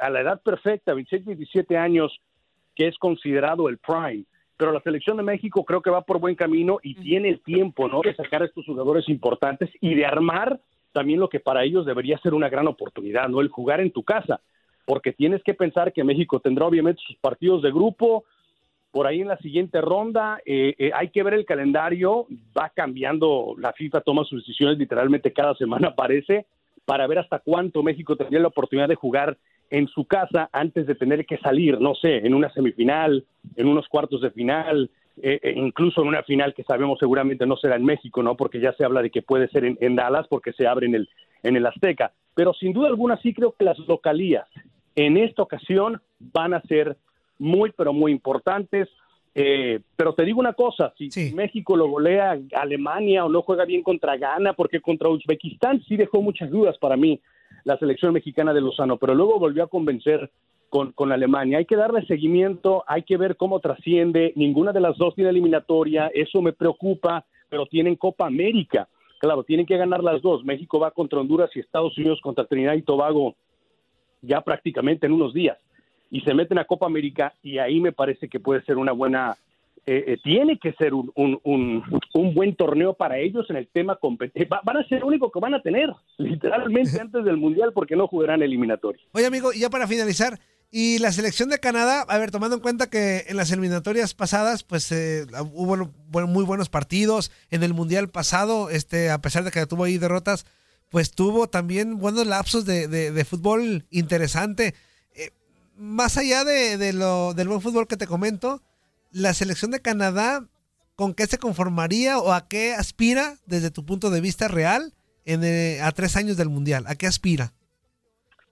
a 0.01 0.11
la 0.11 0.21
edad 0.21 0.41
perfecta, 0.43 0.95
26, 0.95 1.25
27 1.25 1.77
años, 1.77 2.21
que 2.77 2.87
es 2.87 2.97
considerado 2.99 3.69
el 3.69 3.79
prime. 3.79 4.25
Pero 4.57 4.71
la 4.71 4.83
selección 4.83 5.17
de 5.17 5.25
México 5.25 5.65
creo 5.65 5.81
que 5.81 5.91
va 5.91 6.03
por 6.03 6.21
buen 6.21 6.37
camino 6.37 6.79
y 6.83 6.95
tiene 6.95 7.31
el 7.31 7.41
tiempo, 7.41 7.89
¿no? 7.89 8.03
De 8.03 8.15
sacar 8.15 8.43
a 8.43 8.45
estos 8.47 8.67
jugadores 8.67 9.09
importantes 9.09 9.71
y 9.81 9.95
de 9.95 10.07
armar 10.07 10.61
también 10.93 11.19
lo 11.19 11.29
que 11.29 11.41
para 11.41 11.65
ellos 11.65 11.87
debería 11.87 12.19
ser 12.19 12.35
una 12.35 12.51
gran 12.51 12.69
oportunidad, 12.69 13.29
¿no? 13.29 13.41
El 13.41 13.49
jugar 13.49 13.81
en 13.81 13.91
tu 13.91 14.05
casa. 14.05 14.41
Porque 14.85 15.13
tienes 15.13 15.43
que 15.43 15.55
pensar 15.55 15.93
que 15.93 16.05
México 16.05 16.41
tendrá 16.41 16.67
obviamente 16.67 17.03
sus 17.07 17.17
partidos 17.17 17.63
de 17.63 17.71
grupo, 17.71 18.25
por 18.93 19.07
ahí 19.07 19.23
en 19.23 19.29
la 19.29 19.39
siguiente 19.39 19.81
ronda. 19.81 20.39
Eh, 20.45 20.75
eh, 20.79 20.91
hay 20.95 21.09
que 21.09 21.25
ver 21.25 21.35
el 21.35 21.45
calendario, 21.45 22.27
va 22.57 22.71
cambiando, 22.75 23.55
la 23.59 23.73
FIFA 23.73 24.03
toma 24.03 24.25
sus 24.25 24.43
decisiones 24.43 24.79
literalmente 24.79 25.33
cada 25.33 25.55
semana, 25.57 25.95
parece, 25.97 26.47
para 26.85 27.07
ver 27.09 27.19
hasta 27.19 27.41
cuánto 27.41 27.83
México 27.83 28.15
tendría 28.15 28.41
la 28.41 28.49
oportunidad 28.49 28.89
de 28.89 28.95
jugar 28.95 29.37
en 29.71 29.89
su 29.89 30.05
casa 30.05 30.51
antes 30.53 30.87
de 30.87 30.95
tener 30.95 31.25
que 31.25 31.39
salir, 31.39 31.81
no 31.81 31.95
sé, 31.95 32.19
en 32.19 32.35
una 32.35 32.53
semifinal, 32.53 33.25
en 33.57 33.67
unos 33.67 33.89
cuartos 33.89 34.21
de 34.21 34.31
final, 34.31 34.91
eh, 35.23 35.55
incluso 35.57 36.03
en 36.03 36.09
una 36.09 36.23
final 36.23 36.53
que 36.53 36.63
sabemos 36.63 36.99
seguramente 36.99 37.47
no 37.47 37.57
será 37.57 37.77
en 37.77 37.85
México, 37.85 38.23
¿no? 38.23 38.37
Porque 38.37 38.61
ya 38.61 38.75
se 38.75 38.85
habla 38.85 39.01
de 39.01 39.11
que 39.11 39.23
puede 39.23 39.49
ser 39.49 39.65
en, 39.65 39.79
en 39.81 39.97
Dallas 39.97 40.27
porque 40.29 40.53
se 40.53 40.67
abre 40.67 40.87
en 40.87 40.97
el, 40.97 41.09
en 41.43 41.57
el 41.57 41.65
Azteca. 41.65 42.13
Pero 42.35 42.53
sin 42.53 42.75
duda 42.75 42.89
alguna 42.89 43.17
sí 43.19 43.33
creo 43.33 43.53
que 43.53 43.65
las 43.65 43.79
localías 43.79 44.47
en 44.95 45.17
esta 45.17 45.43
ocasión 45.43 46.01
van 46.19 46.55
a 46.55 46.63
ser 46.63 46.97
muy, 47.39 47.73
pero 47.77 47.93
muy 47.93 48.13
importantes. 48.13 48.89
Eh, 49.35 49.81
pero 49.97 50.15
te 50.15 50.25
digo 50.25 50.41
una 50.41 50.53
cosa, 50.53 50.93
si 50.97 51.33
México 51.33 51.75
lo 51.75 51.89
golea 51.89 52.39
a 52.55 52.61
Alemania 52.61 53.25
o 53.25 53.31
no 53.31 53.41
juega 53.41 53.65
bien 53.65 53.83
contra 53.83 54.17
Ghana, 54.19 54.53
porque 54.53 54.81
contra 54.81 55.09
Uzbekistán 55.09 55.83
sí 55.85 55.97
dejó 55.97 56.21
muchas 56.21 56.51
dudas 56.51 56.77
para 56.79 56.99
mí 56.99 57.19
la 57.65 57.79
selección 57.79 58.13
mexicana 58.13 58.53
de 58.53 58.61
Lozano, 58.61 58.99
pero 58.99 59.15
luego 59.15 59.39
volvió 59.39 59.65
a 59.65 59.69
convencer 59.69 60.31
con, 60.69 60.93
con 60.93 61.13
Alemania. 61.13 61.59
Hay 61.59 61.65
que 61.65 61.77
darle 61.77 62.05
seguimiento, 62.07 62.85
hay 62.87 63.05
que 63.05 63.17
ver 63.17 63.37
cómo 63.37 63.61
trasciende. 63.61 64.33
Ninguna 64.37 64.73
de 64.73 64.81
las 64.81 64.99
dos 64.99 65.15
tiene 65.15 65.31
eliminatoria, 65.31 66.11
eso 66.15 66.43
me 66.43 66.53
preocupa, 66.53 67.25
pero 67.49 67.67
tienen 67.67 67.97
Copa 67.97 68.27
América. 68.27 68.89
Claro, 69.19 69.45
tienen 69.45 69.67
que 69.67 69.77
ganar 69.77 70.03
las 70.03 70.21
dos. 70.21 70.45
México 70.45 70.81
va 70.81 70.91
contra 70.91 71.21
Honduras 71.21 71.51
y 71.55 71.61
Estados 71.61 71.97
Unidos 71.97 72.21
contra 72.23 72.45
Trinidad 72.45 72.75
y 72.75 72.83
Tobago 72.83 73.37
ya 74.23 74.41
prácticamente 74.41 75.07
en 75.07 75.13
unos 75.13 75.35
días 75.35 75.59
y 76.11 76.21
se 76.21 76.35
meten 76.35 76.59
a 76.59 76.67
Copa 76.67 76.87
América 76.87 77.35
y 77.43 77.59
ahí 77.59 77.81
me 77.81 77.93
parece 77.93 78.29
que 78.29 78.39
puede 78.39 78.63
ser 78.65 78.77
una 78.77 78.93
buena, 78.93 79.37
eh, 79.87 80.05
eh, 80.07 80.19
tiene 80.23 80.59
que 80.59 80.75
ser 80.75 80.93
un, 80.93 81.11
un, 81.15 81.83
un, 82.13 82.35
buen 82.35 82.55
torneo 82.55 82.93
para 82.93 83.19
ellos 83.19 83.49
en 83.49 83.57
el 83.57 83.67
tema 83.67 83.97
competitivo. 83.97 84.57
van 84.63 84.77
a 84.77 84.87
ser 84.89 84.99
el 84.99 85.05
único 85.05 85.33
que 85.33 85.41
van 85.41 85.55
a 85.55 85.63
tener, 85.63 85.89
literalmente 86.19 86.99
antes 87.01 87.25
del 87.25 87.39
Mundial, 87.39 87.73
porque 87.73 87.97
no 87.97 88.07
jugarán 88.09 88.43
eliminatorio. 88.43 89.01
Oye, 89.13 89.27
amigo, 89.27 89.55
y 89.55 89.61
ya 89.61 89.71
para 89.71 89.89
finalizar, 89.89 90.39
y 90.71 90.99
la 90.99 91.13
selección 91.13 91.49
de 91.49 91.59
Canadá, 91.59 92.03
a 92.07 92.19
ver, 92.19 92.31
tomando 92.31 92.57
en 92.57 92.63
cuenta 92.63 92.91
que 92.91 93.25
en 93.29 93.39
las 93.39 93.51
eliminatorias 93.51 94.13
pasadas, 94.13 94.65
pues 94.65 94.93
eh, 94.93 95.27
hubo 95.53 95.91
muy 96.27 96.45
buenos 96.45 96.69
partidos. 96.69 97.31
En 97.51 97.63
el 97.63 97.75
Mundial 97.75 98.09
pasado, 98.09 98.71
este, 98.71 99.11
a 99.11 99.21
pesar 99.21 99.45
de 99.45 99.51
que 99.51 99.67
tuvo 99.67 99.85
ahí 99.85 99.99
derrotas, 99.99 100.47
pues 100.93 101.11
tuvo 101.11 101.49
también 101.49 101.99
buenos 101.99 102.27
lapsos 102.27 102.65
de, 102.65 102.87
de, 102.87 103.11
de 103.11 103.25
fútbol 103.25 103.87
interesante 103.91 104.75
más 105.83 106.17
allá 106.17 106.45
de, 106.45 106.93
lo, 106.93 107.35
del 107.35 107.49
buen 107.49 107.61
fútbol 107.61 107.89
que 107.89 107.97
te 107.97 108.07
comento, 108.07 108.61
la 109.13 109.35
selección 109.35 109.71
de 109.73 109.81
Canadá, 109.81 110.47
¿con 110.95 111.13
qué 111.13 111.27
se 111.27 111.39
conformaría 111.39 112.19
o 112.19 112.33
a 112.33 112.49
qué 112.49 112.73
aspira 112.73 113.35
desde 113.47 113.71
tu 113.71 113.85
punto 113.85 114.11
de 114.11 114.21
vista 114.21 114.49
real 114.49 114.93
en, 115.25 115.43
eh, 115.45 115.81
a 115.83 115.91
tres 115.93 116.17
años 116.17 116.37
del 116.37 116.49
Mundial? 116.49 116.85
¿A 116.87 116.95
qué 116.95 117.07
aspira? 117.07 117.53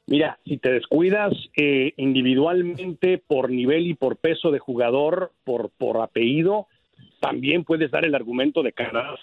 Mira, 0.06 0.40
si 0.44 0.58
te 0.58 0.72
descuidas 0.72 1.32
eh, 1.56 1.92
individualmente 1.96 3.18
por 3.18 3.48
nivel 3.50 3.86
y 3.86 3.94
por 3.94 4.16
peso 4.16 4.50
de 4.50 4.58
jugador, 4.58 5.32
por, 5.44 5.70
por 5.70 5.98
apellido, 5.98 6.66
también 7.20 7.62
puedes 7.62 7.92
dar 7.92 8.04
el 8.04 8.16
argumento 8.16 8.64
de 8.64 8.72
Canadá 8.72 9.14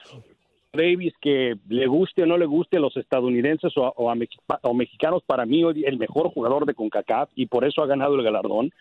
Davis, 0.74 1.14
que 1.22 1.56
le 1.70 1.88
guste 1.88 2.24
o 2.24 2.26
no 2.26 2.38
le 2.38 2.46
guste 2.46 2.78
a 2.78 2.80
los 2.80 2.96
estadounidenses 2.98 3.74
o 3.76 4.10
a, 4.10 4.74
mexicanos, 4.74 5.24
para 5.26 5.46
mí 5.46 5.64
hoy 5.64 5.84
el 5.86 5.98
mejor 5.98 6.30
jugador 6.30 6.66
de 6.66 6.74
CONCACAF 6.74 7.30
y 7.36 7.48
por 7.48 7.66
eso 7.66 7.82
ha 7.82 7.88
ganado 7.88 8.16
el 8.16 8.24
galardón. 8.24 8.72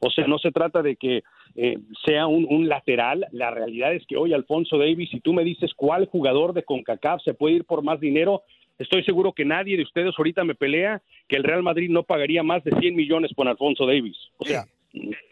O 0.00 0.10
sea, 0.10 0.26
no 0.26 0.38
se 0.38 0.50
trata 0.50 0.80
de 0.80 0.96
que 0.96 1.22
eh, 1.56 1.78
sea 2.06 2.26
un, 2.26 2.68
lateral. 2.68 3.26
La 3.32 3.50
realidad 3.50 3.92
es 3.92 4.06
que 4.06 4.16
hoy 4.16 4.32
Alfonso 4.32 4.78
Davis, 4.78 5.10
si 5.10 5.20
tú 5.20 5.32
me 5.32 5.44
dices 5.44 5.72
cuál 5.74 6.06
jugador 6.06 6.54
de 6.54 6.62
CONCACAF 6.62 7.22
se 7.22 7.34
puede 7.34 7.56
ir 7.56 7.64
por 7.64 7.82
más 7.82 8.00
dinero, 8.00 8.42
estoy 8.78 9.04
seguro 9.04 9.32
que 9.32 9.44
nadie 9.44 9.76
de 9.76 9.82
ustedes 9.82 10.14
ahorita 10.16 10.44
me 10.44 10.54
pelea 10.54 11.02
que 11.28 11.36
el 11.36 11.44
Real 11.44 11.62
Madrid 11.62 11.90
no 11.90 12.02
pagaría 12.02 12.42
más 12.42 12.64
de 12.64 12.72
100 12.78 12.96
millones 12.96 13.32
por 13.34 13.46
Alfonso 13.46 13.86
Davis. 13.86 14.16
O 14.38 14.44
sea, 14.44 14.64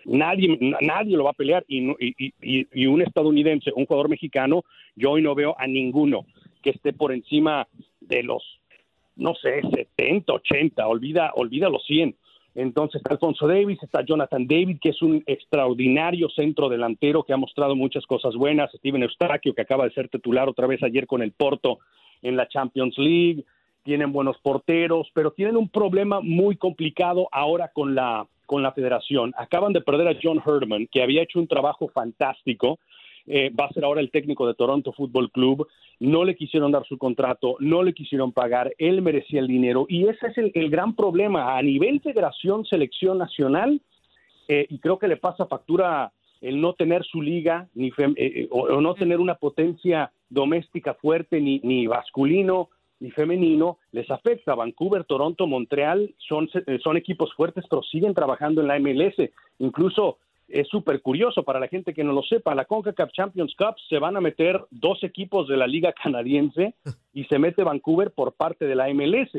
nadie, 0.05 0.59
nadie 0.81 1.17
lo 1.17 1.25
va 1.25 1.31
a 1.31 1.35
pelear. 1.35 1.65
Y, 1.69 1.95
y, 2.41 2.87
un 2.87 3.03
estadounidense, 3.03 3.73
un 3.75 3.87
jugador 3.87 4.09
mexicano, 4.09 4.65
yo 4.97 5.13
hoy 5.13 5.23
no 5.23 5.35
veo 5.35 5.55
a 5.59 5.67
ninguno 5.67 6.27
que 6.63 6.71
esté 6.71 6.93
por 6.93 7.13
encima 7.13 7.67
de 8.01 8.23
los, 8.23 8.43
no 9.17 9.35
sé, 9.35 9.63
70, 9.63 10.33
80, 10.33 10.87
olvida, 10.87 11.33
olvida 11.35 11.69
los 11.69 11.85
100. 11.87 12.15
Entonces 12.55 12.97
está 12.97 13.15
Alfonso 13.15 13.47
Davis, 13.47 13.81
está 13.83 14.05
Jonathan 14.05 14.47
David, 14.47 14.79
que 14.81 14.89
es 14.89 15.01
un 15.03 15.23
extraordinario 15.27 16.29
centro 16.31 16.69
delantero 16.69 17.23
que 17.23 17.33
ha 17.33 17.37
mostrado 17.37 17.77
muchas 17.77 18.05
cosas 18.07 18.35
buenas, 18.35 18.73
Steven 18.73 19.03
Eustaquio, 19.03 19.55
que 19.55 19.63
acaba 19.63 19.85
de 19.85 19.93
ser 19.93 20.09
titular 20.09 20.49
otra 20.49 20.67
vez 20.67 20.83
ayer 20.83 21.07
con 21.07 21.23
el 21.23 21.31
Porto 21.31 21.79
en 22.23 22.37
la 22.37 22.49
Champions 22.49 22.99
League, 22.99 23.45
tienen 23.85 24.13
buenos 24.13 24.39
porteros, 24.39 25.09
pero 25.15 25.31
tienen 25.31 25.57
un 25.57 25.69
problema 25.69 26.21
muy 26.21 26.57
complicado 26.57 27.29
ahora 27.31 27.69
con 27.69 27.95
la 27.95 28.27
con 28.49 28.63
la 28.63 28.73
federación. 28.73 29.35
Acaban 29.37 29.75
de 29.75 29.83
perder 29.83 30.09
a 30.09 30.19
John 30.21 30.43
Herdman, 30.45 30.89
que 30.91 31.03
había 31.03 31.23
hecho 31.23 31.39
un 31.39 31.47
trabajo 31.47 31.89
fantástico. 31.89 32.79
Eh, 33.27 33.51
va 33.51 33.67
a 33.67 33.73
ser 33.75 33.85
ahora 33.85 34.01
el 34.01 34.11
técnico 34.11 34.47
de 34.47 34.55
Toronto 34.55 34.91
Football 34.95 35.31
Club. 35.31 35.69
No 36.01 36.25
le 36.25 36.35
quisieron 36.35 36.73
dar 36.73 36.87
su 36.87 36.97
contrato, 36.97 37.57
no 37.61 37.83
le 37.83 37.93
quisieron 37.93 38.33
pagar, 38.33 38.73
él 38.79 39.03
merecía 39.03 39.41
el 39.41 39.49
dinero. 39.49 39.85
Y 39.87 40.09
ese 40.09 40.29
es 40.29 40.39
el, 40.39 40.71
gran 40.71 40.97
problema 40.97 41.59
a 41.59 41.63
nivel 41.63 42.01
federación, 42.01 42.65
selección 42.65 43.19
nacional, 43.19 43.83
eh, 44.49 44.67
y 44.71 44.79
creo 44.79 44.99
que 44.99 45.09
le 45.09 45.19
pasa 45.19 45.45
factura 45.45 46.11
el 46.41 46.59
no 46.59 46.73
tener 46.73 47.05
su 47.05 47.21
liga 47.21 47.69
ni 47.75 47.93
eh, 48.17 48.49
o, 48.51 48.81
no 48.81 48.95
tener 48.95 49.21
una 49.21 49.35
potencia 49.35 50.11
doméstica 50.31 50.95
fuerte 50.95 51.39
ni, 51.39 51.61
ni 51.65 51.87
y 53.01 53.11
femenino 53.11 53.79
les 53.93 54.11
afecta. 54.11 54.55
Vancouver, 54.55 55.05
Toronto, 55.05 55.47
Montreal 55.47 56.15
son, 56.19 56.49
eh, 56.67 56.79
son 56.83 56.97
equipos 56.97 57.33
fuertes, 57.35 57.65
pero 57.69 57.83
siguen 57.83 58.15
trabajando 58.15 58.61
en 58.61 58.69
la 58.69 58.79
MLS. 58.79 59.31
Incluso 59.59 60.19
es 60.49 60.67
súper 60.69 61.03
curioso 61.03 61.43
para 61.43 61.61
la 61.61 61.69
gente 61.69 61.93
que 61.93 62.05
no 62.05 62.13
lo 62.13 62.23
sepa, 62.23 62.55
la 62.55 62.65
CONCACAF 62.65 63.13
Champions 63.13 63.55
Cup 63.57 63.77
se 63.89 63.99
van 63.99 64.17
a 64.17 64.21
meter 64.21 64.59
dos 64.71 65.05
equipos 65.05 65.47
de 65.47 65.59
la 65.59 65.67
liga 65.67 65.93
canadiense 65.93 66.75
y 67.13 67.25
se 67.25 67.39
mete 67.39 67.63
Vancouver 67.63 68.11
por 68.13 68.33
parte 68.33 68.67
de 68.67 68.75
la 68.75 68.93
MLS. 68.93 69.31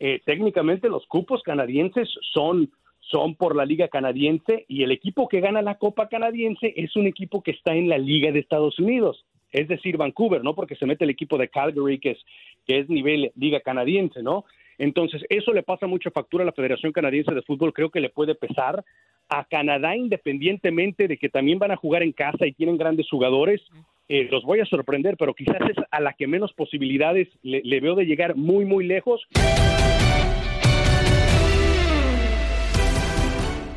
Eh, 0.00 0.20
técnicamente 0.24 0.88
los 0.88 1.06
cupos 1.06 1.42
canadienses 1.42 2.08
son 2.32 2.70
son 3.10 3.34
por 3.34 3.56
la 3.56 3.64
liga 3.66 3.88
canadiense 3.88 4.64
y 4.68 4.84
el 4.84 4.92
equipo 4.92 5.28
que 5.28 5.40
gana 5.40 5.60
la 5.60 5.74
Copa 5.74 6.08
canadiense 6.08 6.72
es 6.76 6.96
un 6.96 7.06
equipo 7.06 7.42
que 7.42 7.50
está 7.50 7.74
en 7.74 7.88
la 7.88 7.98
liga 7.98 8.30
de 8.30 8.38
Estados 8.38 8.78
Unidos 8.78 9.24
es 9.52 9.68
decir, 9.68 9.96
Vancouver, 9.98 10.42
¿no? 10.42 10.54
Porque 10.54 10.76
se 10.76 10.86
mete 10.86 11.04
el 11.04 11.10
equipo 11.10 11.36
de 11.36 11.48
Calgary, 11.48 11.98
que 11.98 12.12
es, 12.12 12.18
que 12.66 12.80
es 12.80 12.88
nivel 12.88 13.32
liga 13.36 13.60
canadiense, 13.60 14.22
¿no? 14.22 14.44
Entonces, 14.78 15.22
eso 15.28 15.52
le 15.52 15.62
pasa 15.62 15.86
mucha 15.86 16.10
factura 16.10 16.42
a 16.42 16.46
la 16.46 16.52
Federación 16.52 16.92
Canadiense 16.92 17.34
de 17.34 17.42
Fútbol, 17.42 17.72
creo 17.72 17.90
que 17.90 18.00
le 18.00 18.08
puede 18.08 18.34
pesar 18.34 18.84
a 19.28 19.44
Canadá, 19.44 19.96
independientemente 19.96 21.08
de 21.08 21.16
que 21.18 21.28
también 21.28 21.58
van 21.58 21.70
a 21.70 21.76
jugar 21.76 22.02
en 22.02 22.12
casa 22.12 22.46
y 22.46 22.52
tienen 22.52 22.76
grandes 22.76 23.08
jugadores. 23.08 23.62
Eh, 24.08 24.28
los 24.30 24.44
voy 24.44 24.60
a 24.60 24.66
sorprender, 24.66 25.16
pero 25.16 25.34
quizás 25.34 25.60
es 25.70 25.76
a 25.90 26.00
la 26.00 26.12
que 26.14 26.26
menos 26.26 26.52
posibilidades 26.52 27.28
le 27.42 27.80
veo 27.80 27.94
de 27.94 28.06
llegar 28.06 28.34
muy, 28.34 28.64
muy 28.64 28.84
lejos. 28.84 29.26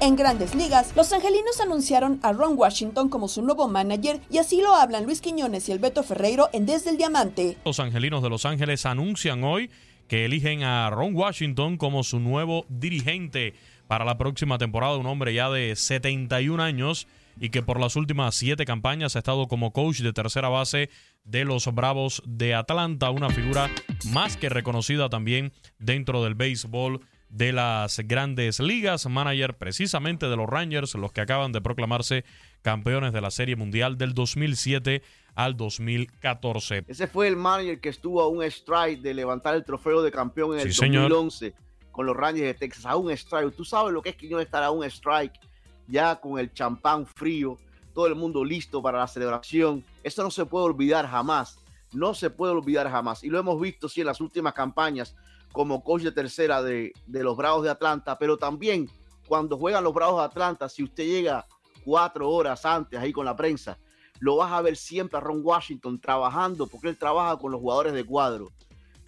En 0.06 0.16
grandes 0.16 0.54
ligas, 0.54 0.96
los 0.96 1.12
angelinos 1.14 1.60
anunciaron 1.60 2.20
a 2.22 2.32
Ron 2.32 2.56
Washington 2.56 3.10
como 3.10 3.28
su 3.28 3.42
nuevo 3.42 3.68
manager 3.68 4.22
y 4.30 4.38
así 4.38 4.62
lo 4.62 4.76
hablan 4.76 5.06
Luis 5.06 5.20
Quiñones 5.20 5.68
y 5.68 5.72
el 5.72 5.80
Beto 5.80 6.04
Ferreiro 6.04 6.48
en 6.54 6.68
Desde 6.68 6.92
el 6.92 6.98
Diamante. 6.98 7.58
Los 7.66 7.80
angelinos 7.80 8.22
de 8.22 8.30
Los 8.30 8.46
Ángeles 8.46 8.86
anuncian 8.86 9.44
hoy 9.44 9.72
que 10.08 10.26
eligen 10.26 10.62
a 10.62 10.92
Ron 10.92 11.16
Washington 11.16 11.78
como 11.78 12.04
su 12.04 12.20
nuevo 12.20 12.68
dirigente 12.70 13.56
para 13.88 14.06
la 14.06 14.20
próxima 14.20 14.60
temporada, 14.60 14.96
un 14.96 15.08
hombre 15.08 15.34
ya 15.34 15.50
de 15.50 15.76
71 15.76 16.62
años 16.62 17.08
y 17.40 17.50
que 17.50 17.64
por 17.64 17.80
las 17.80 17.96
últimas 17.96 18.36
siete 18.36 18.64
campañas 18.64 19.16
ha 19.16 19.20
estado 19.20 19.48
como 19.48 19.74
coach 19.74 20.02
de 20.02 20.14
tercera 20.14 20.50
base 20.50 20.92
de 21.24 21.46
los 21.46 21.66
Bravos 21.74 22.22
de 22.28 22.54
Atlanta, 22.54 23.10
una 23.10 23.32
figura 23.32 23.72
más 24.12 24.38
que 24.38 24.50
reconocida 24.50 25.10
también 25.10 25.52
dentro 25.80 26.24
del 26.24 26.36
béisbol 26.36 27.02
de 27.30 27.54
las 27.54 28.00
grandes 28.00 28.60
ligas, 28.60 29.06
manager 29.08 29.58
precisamente 29.58 30.28
de 30.28 30.36
los 30.38 30.48
Rangers, 30.48 30.96
los 30.96 31.12
que 31.12 31.22
acaban 31.22 31.52
de 31.52 31.62
proclamarse 31.62 32.24
campeones 32.62 33.14
de 33.14 33.22
la 33.22 33.32
Serie 33.32 33.56
Mundial 33.56 33.98
del 33.98 34.14
2007 34.14 35.02
al 35.36 35.58
2014. 35.58 36.86
Ese 36.88 37.08
fue 37.08 37.28
el 37.28 37.36
manager 37.36 37.80
que 37.80 37.90
estuvo 37.90 38.22
a 38.22 38.28
un 38.28 38.44
strike 38.44 39.02
de 39.02 39.14
levantar 39.14 39.56
el 39.56 39.64
trofeo 39.64 40.02
de 40.02 40.12
campeón 40.12 40.54
en 40.54 40.62
el 40.62 40.74
señor. 40.74 41.10
2011 41.10 41.54
con 41.92 42.06
los 42.06 42.16
Rangers 42.16 42.48
de 42.48 42.54
Texas. 42.54 42.86
A 42.86 42.98
un 42.98 43.10
strike. 43.12 43.56
Tú 43.56 43.64
sabes 43.64 43.94
lo 43.94 44.02
que 44.02 44.10
es 44.10 44.16
que 44.16 44.28
yo 44.28 44.40
estar 44.40 44.64
a 44.64 44.72
un 44.72 44.84
strike 44.84 45.40
ya 45.88 46.16
con 46.16 46.40
el 46.40 46.52
champán 46.52 47.06
frío, 47.06 47.58
todo 47.94 48.08
el 48.08 48.16
mundo 48.16 48.44
listo 48.44 48.82
para 48.82 49.00
la 49.00 49.08
celebración. 49.08 49.84
Eso 50.04 50.24
no 50.24 50.32
se 50.32 50.46
puede 50.46 50.66
olvidar 50.66 51.08
jamás. 51.08 51.58
No 51.94 52.14
se 52.14 52.30
puede 52.30 52.52
olvidar 52.52 52.90
jamás. 52.90 53.24
Y 53.24 53.30
lo 53.30 53.40
hemos 53.40 53.60
visto 53.62 53.88
sí 53.88 54.02
en 54.02 54.08
las 54.08 54.20
últimas 54.20 54.54
campañas 54.54 55.16
como 55.56 55.82
coach 55.82 56.02
de 56.02 56.12
tercera 56.12 56.62
de, 56.62 56.92
de 57.08 57.24
los 57.24 57.38
Bravos 57.38 57.64
de 57.64 57.70
Atlanta, 57.70 58.18
pero 58.20 58.36
también 58.36 58.90
cuando 59.26 59.58
juegan 59.58 59.86
los 59.86 59.94
Bravos 59.94 60.20
de 60.20 60.26
Atlanta, 60.26 60.68
si 60.68 60.84
usted 60.84 61.06
llega 61.06 61.46
cuatro 61.86 62.30
horas 62.30 62.66
antes 62.66 63.00
ahí 63.00 63.14
con 63.14 63.24
la 63.24 63.38
prensa, 63.38 63.80
lo 64.20 64.36
vas 64.36 64.52
a 64.52 64.62
ver 64.62 64.76
siempre 64.76 65.18
a 65.18 65.22
Ron 65.22 65.40
Washington 65.42 66.00
trabajando, 66.00 66.68
porque 66.68 66.90
él 66.90 66.98
trabaja 66.98 67.38
con 67.38 67.54
los 67.54 67.62
jugadores 67.62 67.94
de 67.94 68.04
cuadro. 68.04 68.52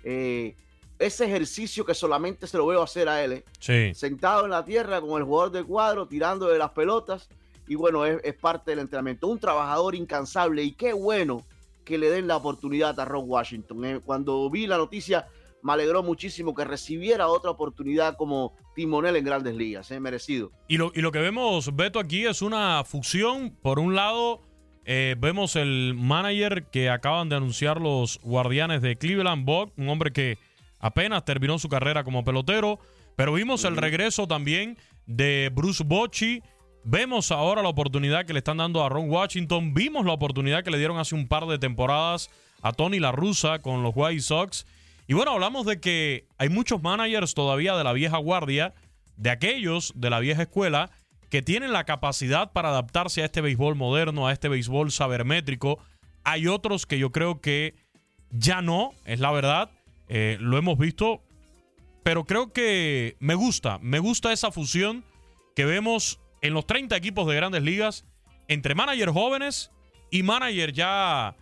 Eh, 0.06 0.56
ese 0.98 1.26
ejercicio 1.26 1.86
que 1.86 1.94
solamente 1.94 2.48
se 2.48 2.58
lo 2.58 2.66
veo 2.66 2.82
hacer 2.82 3.10
a 3.10 3.22
él, 3.22 3.34
¿eh? 3.34 3.44
Sí. 3.60 3.94
sentado 3.94 4.46
en 4.46 4.52
la 4.52 4.64
tierra 4.64 5.02
con 5.02 5.20
el 5.20 5.28
jugador 5.28 5.52
de 5.52 5.66
cuadro, 5.66 6.08
tirando 6.08 6.48
de 6.48 6.58
las 6.58 6.72
pelotas, 6.72 7.28
y 7.68 7.76
bueno, 7.76 8.06
es, 8.06 8.22
es 8.24 8.36
parte 8.36 8.72
del 8.72 8.80
entrenamiento. 8.80 9.28
Un 9.28 9.38
trabajador 9.38 9.96
incansable, 9.96 10.64
y 10.64 10.72
qué 10.72 10.94
bueno 10.94 11.46
que 11.84 11.98
le 11.98 12.10
den 12.10 12.28
la 12.28 12.38
oportunidad 12.38 12.98
a 13.00 13.06
Ron 13.06 13.26
Washington. 13.28 13.86
¿eh? 13.86 14.00
Cuando 14.04 14.50
vi 14.50 14.66
la 14.66 14.78
noticia, 14.78 15.28
me 15.68 15.74
alegró 15.74 16.02
muchísimo 16.02 16.56
que 16.56 16.64
recibiera 16.64 17.28
otra 17.28 17.52
oportunidad 17.52 18.16
como 18.16 18.56
timonel 18.74 19.18
en 19.18 19.26
grandes 19.26 19.54
ligas, 19.54 19.92
¿eh? 19.92 20.00
merecido. 20.00 20.50
Y 20.70 20.78
lo, 20.78 20.94
y 20.96 21.02
lo 21.02 21.12
que 21.12 21.20
vemos, 21.20 21.76
Beto, 21.76 22.00
aquí 22.00 22.26
es 22.26 22.42
una 22.42 22.86
fusión. 22.86 23.54
Por 23.62 23.78
un 23.78 23.94
lado, 23.94 24.40
eh, 24.86 25.18
vemos 25.20 25.58
el 25.58 25.94
manager 25.94 26.68
que 26.72 26.90
acaban 26.90 27.28
de 27.28 27.36
anunciar 27.36 27.82
los 27.82 28.18
guardianes 28.24 28.82
de 28.82 28.96
Cleveland, 28.96 29.44
Bob, 29.44 29.74
un 29.76 29.90
hombre 29.90 30.14
que 30.14 30.38
apenas 30.80 31.26
terminó 31.26 31.60
su 31.60 31.68
carrera 31.68 32.06
como 32.06 32.24
pelotero. 32.24 32.80
Pero 33.18 33.34
vimos 33.34 33.66
el 33.66 33.76
regreso 33.76 34.26
también 34.26 34.78
de 35.06 35.52
Bruce 35.54 35.84
Bochy. 35.84 36.42
Vemos 36.86 37.30
ahora 37.30 37.62
la 37.62 37.68
oportunidad 37.68 38.26
que 38.26 38.32
le 38.32 38.40
están 38.40 38.58
dando 38.58 38.86
a 38.86 38.88
Ron 38.88 39.10
Washington. 39.10 39.74
Vimos 39.74 40.06
la 40.06 40.14
oportunidad 40.14 40.64
que 40.64 40.72
le 40.72 40.78
dieron 40.78 40.98
hace 40.98 41.14
un 41.14 41.28
par 41.28 41.46
de 41.46 41.60
temporadas 41.60 42.30
a 42.62 42.72
Tony 42.72 43.02
La 43.02 43.12
Russa 43.12 43.60
con 43.60 43.84
los 43.84 43.92
White 43.94 44.22
Sox. 44.22 44.66
Y 45.08 45.14
bueno, 45.14 45.32
hablamos 45.32 45.66
de 45.66 45.80
que 45.80 46.28
hay 46.38 46.50
muchos 46.50 46.84
managers 46.84 47.34
todavía 47.34 47.76
de 47.78 47.84
la 47.84 47.94
vieja 47.94 48.18
guardia, 48.18 48.74
de 49.16 49.30
aquellos 49.30 49.94
de 49.96 50.10
la 50.10 50.20
vieja 50.20 50.44
escuela, 50.44 50.92
que 51.30 51.42
tienen 51.42 51.72
la 51.72 51.86
capacidad 51.86 52.52
para 52.52 52.70
adaptarse 52.70 53.22
a 53.22 53.26
este 53.26 53.42
béisbol 53.42 53.76
moderno, 53.76 54.28
a 54.28 54.34
este 54.34 54.50
béisbol 54.50 54.92
sabermétrico. 54.92 55.80
Hay 56.24 56.48
otros 56.48 56.86
que 56.86 57.00
yo 57.00 57.12
creo 57.12 57.40
que 57.40 57.76
ya 58.32 58.62
no, 58.62 58.92
es 59.06 59.20
la 59.20 59.32
verdad. 59.32 59.72
Eh, 60.10 60.38
lo 60.42 60.58
hemos 60.58 60.78
visto. 60.78 61.22
Pero 62.04 62.26
creo 62.26 62.54
que 62.54 63.18
me 63.20 63.36
gusta, 63.36 63.80
me 63.82 64.00
gusta 64.00 64.32
esa 64.32 64.52
fusión 64.52 65.04
que 65.56 65.66
vemos 65.66 66.20
en 66.42 66.54
los 66.54 66.66
30 66.66 66.96
equipos 66.96 67.28
de 67.28 67.36
grandes 67.36 67.64
ligas 67.64 68.06
entre 68.48 68.76
managers 68.76 69.12
jóvenes 69.12 69.72
y 70.10 70.24
managers 70.24 70.72
ya 70.72 71.36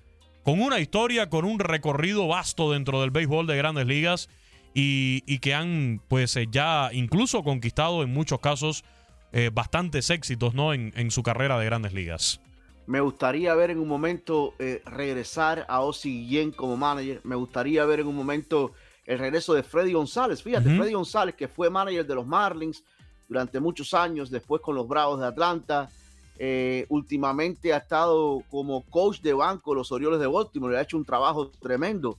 con 0.45 0.61
una 0.61 0.79
historia, 0.79 1.27
con 1.27 1.43
un 1.43 1.57
recorrido 1.57 2.27
vasto 2.27 2.71
dentro 2.71 3.01
del 3.01 3.09
béisbol 3.09 3.47
de 3.47 3.57
grandes 3.57 3.87
ligas 3.87 4.29
y, 4.75 5.23
y 5.25 5.39
que 5.39 5.55
han 5.55 5.99
pues 6.07 6.35
eh, 6.35 6.47
ya 6.51 6.91
incluso 6.93 7.43
conquistado 7.43 8.03
en 8.03 8.13
muchos 8.13 8.39
casos 8.39 8.85
eh, 9.31 9.49
bastantes 9.51 10.11
éxitos 10.11 10.53
¿no? 10.53 10.71
en, 10.71 10.93
en 10.95 11.09
su 11.09 11.23
carrera 11.23 11.57
de 11.57 11.65
grandes 11.65 11.93
ligas. 11.93 12.39
Me 12.85 13.01
gustaría 13.01 13.55
ver 13.55 13.71
en 13.71 13.79
un 13.79 13.87
momento 13.87 14.53
eh, 14.59 14.83
regresar 14.85 15.65
a 15.67 15.81
Ozzy 15.81 16.09
Guillén 16.09 16.51
como 16.51 16.77
manager. 16.77 17.21
Me 17.23 17.35
gustaría 17.35 17.83
ver 17.85 18.01
en 18.01 18.07
un 18.07 18.15
momento 18.15 18.73
el 19.05 19.17
regreso 19.17 19.55
de 19.55 19.63
Freddy 19.63 19.93
González. 19.93 20.43
Fíjate. 20.43 20.69
Freddy 20.77 20.93
González, 20.93 21.33
que 21.33 21.47
fue 21.47 21.71
manager 21.71 22.05
de 22.05 22.13
los 22.13 22.27
Marlins 22.27 22.83
durante 23.27 23.59
muchos 23.59 23.95
años, 23.95 24.29
después 24.29 24.61
con 24.61 24.75
los 24.75 24.87
Bravos 24.87 25.19
de 25.19 25.25
Atlanta. 25.25 25.89
Eh, 26.37 26.85
últimamente 26.89 27.73
ha 27.73 27.77
estado 27.77 28.43
como 28.49 28.81
coach 28.89 29.21
de 29.21 29.33
banco 29.33 29.73
los 29.73 29.91
Orioles 29.91 30.19
de 30.19 30.27
Baltimore. 30.27 30.73
Le 30.73 30.79
ha 30.79 30.83
hecho 30.83 30.97
un 30.97 31.05
trabajo 31.05 31.49
tremendo, 31.61 32.17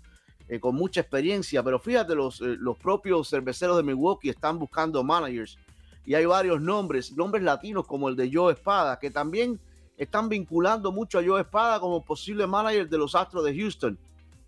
eh, 0.48 0.58
con 0.58 0.74
mucha 0.74 1.00
experiencia. 1.00 1.62
Pero 1.62 1.78
fíjate, 1.78 2.14
los, 2.14 2.40
eh, 2.40 2.56
los 2.58 2.76
propios 2.78 3.28
cerveceros 3.28 3.76
de 3.76 3.82
Milwaukee 3.82 4.30
están 4.30 4.58
buscando 4.58 5.02
managers. 5.02 5.58
Y 6.06 6.14
hay 6.14 6.24
varios 6.24 6.60
nombres, 6.60 7.12
nombres 7.12 7.42
latinos 7.42 7.86
como 7.86 8.08
el 8.08 8.16
de 8.16 8.30
Joe 8.32 8.52
Espada, 8.52 8.98
que 8.98 9.10
también 9.10 9.58
están 9.98 10.28
vinculando 10.28 10.92
mucho 10.92 11.18
a 11.18 11.24
Joe 11.24 11.40
Espada 11.40 11.80
como 11.80 12.04
posible 12.04 12.46
manager 12.46 12.88
de 12.88 12.98
los 12.98 13.14
Astros 13.14 13.44
de 13.44 13.56
Houston. 13.56 13.98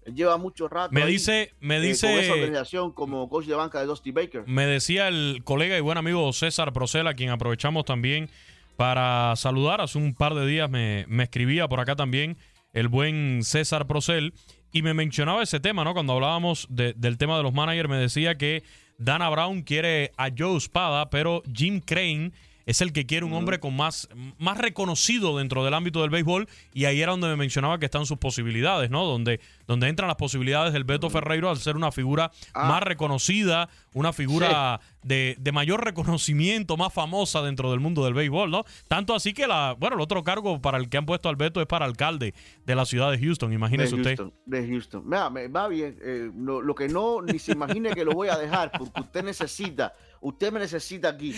Él 0.05 0.15
lleva 0.15 0.37
mucho 0.39 0.69
rato. 0.69 0.93
Me 0.93 1.03
ahí, 1.03 1.13
dice, 1.13 1.53
me 1.61 1.79
eh, 1.79 1.81
dice. 1.81 2.07
con 2.07 2.19
esa 2.19 2.33
organización 2.33 2.93
como 2.93 3.29
coach 3.29 3.47
de 3.47 3.55
banca 3.55 3.81
de 3.81 3.87
Dusty 3.87 4.13
Baker. 4.13 4.45
Me 4.47 4.67
decía 4.67 5.09
el 5.09 5.43
colega 5.45 5.77
y 5.77 5.81
buen 5.81 5.99
amigo 5.99 6.33
César 6.33 6.73
Procel, 6.73 7.07
a 7.07 7.15
quien 7.15 7.31
aprovechamos 7.31 7.85
también 7.85 8.31
para 8.79 9.35
saludar. 9.35 9.81
Hace 9.81 9.99
un 9.99 10.15
par 10.15 10.35
de 10.35 10.47
días 10.47 10.71
me, 10.71 11.05
escribía 11.21 11.67
por 11.67 11.81
acá 11.81 11.97
también 11.97 12.39
el 12.73 12.87
buen 12.87 13.41
César 13.43 13.89
Procel 13.89 14.35
y 14.71 14.83
me 14.83 14.95
mencionaba 14.95 15.43
ese 15.43 15.59
tema, 15.59 15.83
¿no? 15.83 15.95
Cuando 15.95 16.13
hablábamos 16.13 16.69
de- 16.71 16.93
del 16.93 17.19
tema 17.19 17.37
de 17.37 17.43
los 17.43 17.53
managers, 17.53 17.89
me 17.89 17.97
decía 17.97 18.39
que 18.39 18.63
Dana 18.97 19.29
Brown 19.31 19.63
quiere 19.63 20.13
a 20.17 20.29
Joe 20.37 20.57
Espada, 20.57 21.11
pero 21.11 21.43
Jim 21.53 21.81
Crane 21.85 22.31
es 22.69 22.83
el 22.83 22.93
que 22.93 23.07
quiere 23.07 23.25
un 23.25 23.33
hombre 23.33 23.61
con 23.61 23.75
más, 23.75 24.09
más 24.39 24.59
reconocido 24.59 25.39
dentro 25.39 25.65
del 25.65 25.73
ámbito 25.73 26.03
del 26.03 26.11
béisbol 26.11 26.47
y 26.75 26.85
ahí 26.85 27.01
era 27.01 27.13
donde 27.13 27.29
me 27.29 27.37
mencionaba 27.37 27.79
que 27.79 27.87
están 27.87 28.05
sus 28.05 28.19
posibilidades, 28.19 28.91
¿no? 28.91 29.05
Donde, 29.07 29.41
donde 29.67 29.89
entran 29.89 30.07
las 30.07 30.17
posibilidades 30.19 30.75
del 30.75 30.85
Beto 30.85 31.09
Ferreiro 31.09 31.49
al 31.49 31.57
ser 31.57 31.77
una 31.77 31.91
figura 31.91 32.31
Ah. 32.53 32.69
más 32.69 32.83
reconocida, 32.83 33.71
una 33.95 34.13
figura 34.13 34.81
de, 35.03 35.37
de 35.41 35.53
mayor 35.53 35.83
reconocimiento, 35.83 36.77
más 36.77 36.93
famosa 36.93 37.41
dentro 37.41 37.71
del 37.71 37.81
mundo 37.81 38.05
del 38.05 38.13
béisbol, 38.13 38.51
¿no? 38.51 38.65
Tanto 38.87 39.15
así 39.15 39.33
que 39.33 39.47
la, 39.47 39.75
bueno, 39.79 39.97
el 39.97 40.03
otro 40.03 40.23
cargo 40.23 40.61
para 40.61 40.77
el 40.77 40.91
que 40.91 40.99
han 40.99 41.07
puesto 41.07 41.31
al 41.31 41.37
Beto 41.37 41.61
es 41.63 41.67
para 41.67 41.87
alcalde 41.87 42.35
de 42.67 42.75
la 42.75 42.85
ciudad 42.85 43.11
de 43.11 43.19
Houston, 43.19 43.51
imagínese 43.53 43.95
de 43.95 44.01
usted. 44.03 44.17
Houston, 44.19 44.35
De 44.45 44.69
Houston. 44.69 45.03
Mira, 45.07 45.31
me 45.31 45.49
va 45.49 45.69
bien. 45.69 45.97
eh, 46.03 46.31
lo, 46.37 46.61
lo 46.61 46.75
que 46.75 46.87
no, 46.89 47.23
ni 47.23 47.39
se 47.39 47.53
imagine 47.53 47.91
que 47.95 48.05
lo 48.05 48.13
voy 48.13 48.29
a 48.29 48.37
dejar, 48.37 48.73
porque 48.77 49.01
usted 49.01 49.25
necesita, 49.25 49.95
usted 50.21 50.53
me 50.53 50.61
necesita 50.61 51.09
aquí. 51.09 51.35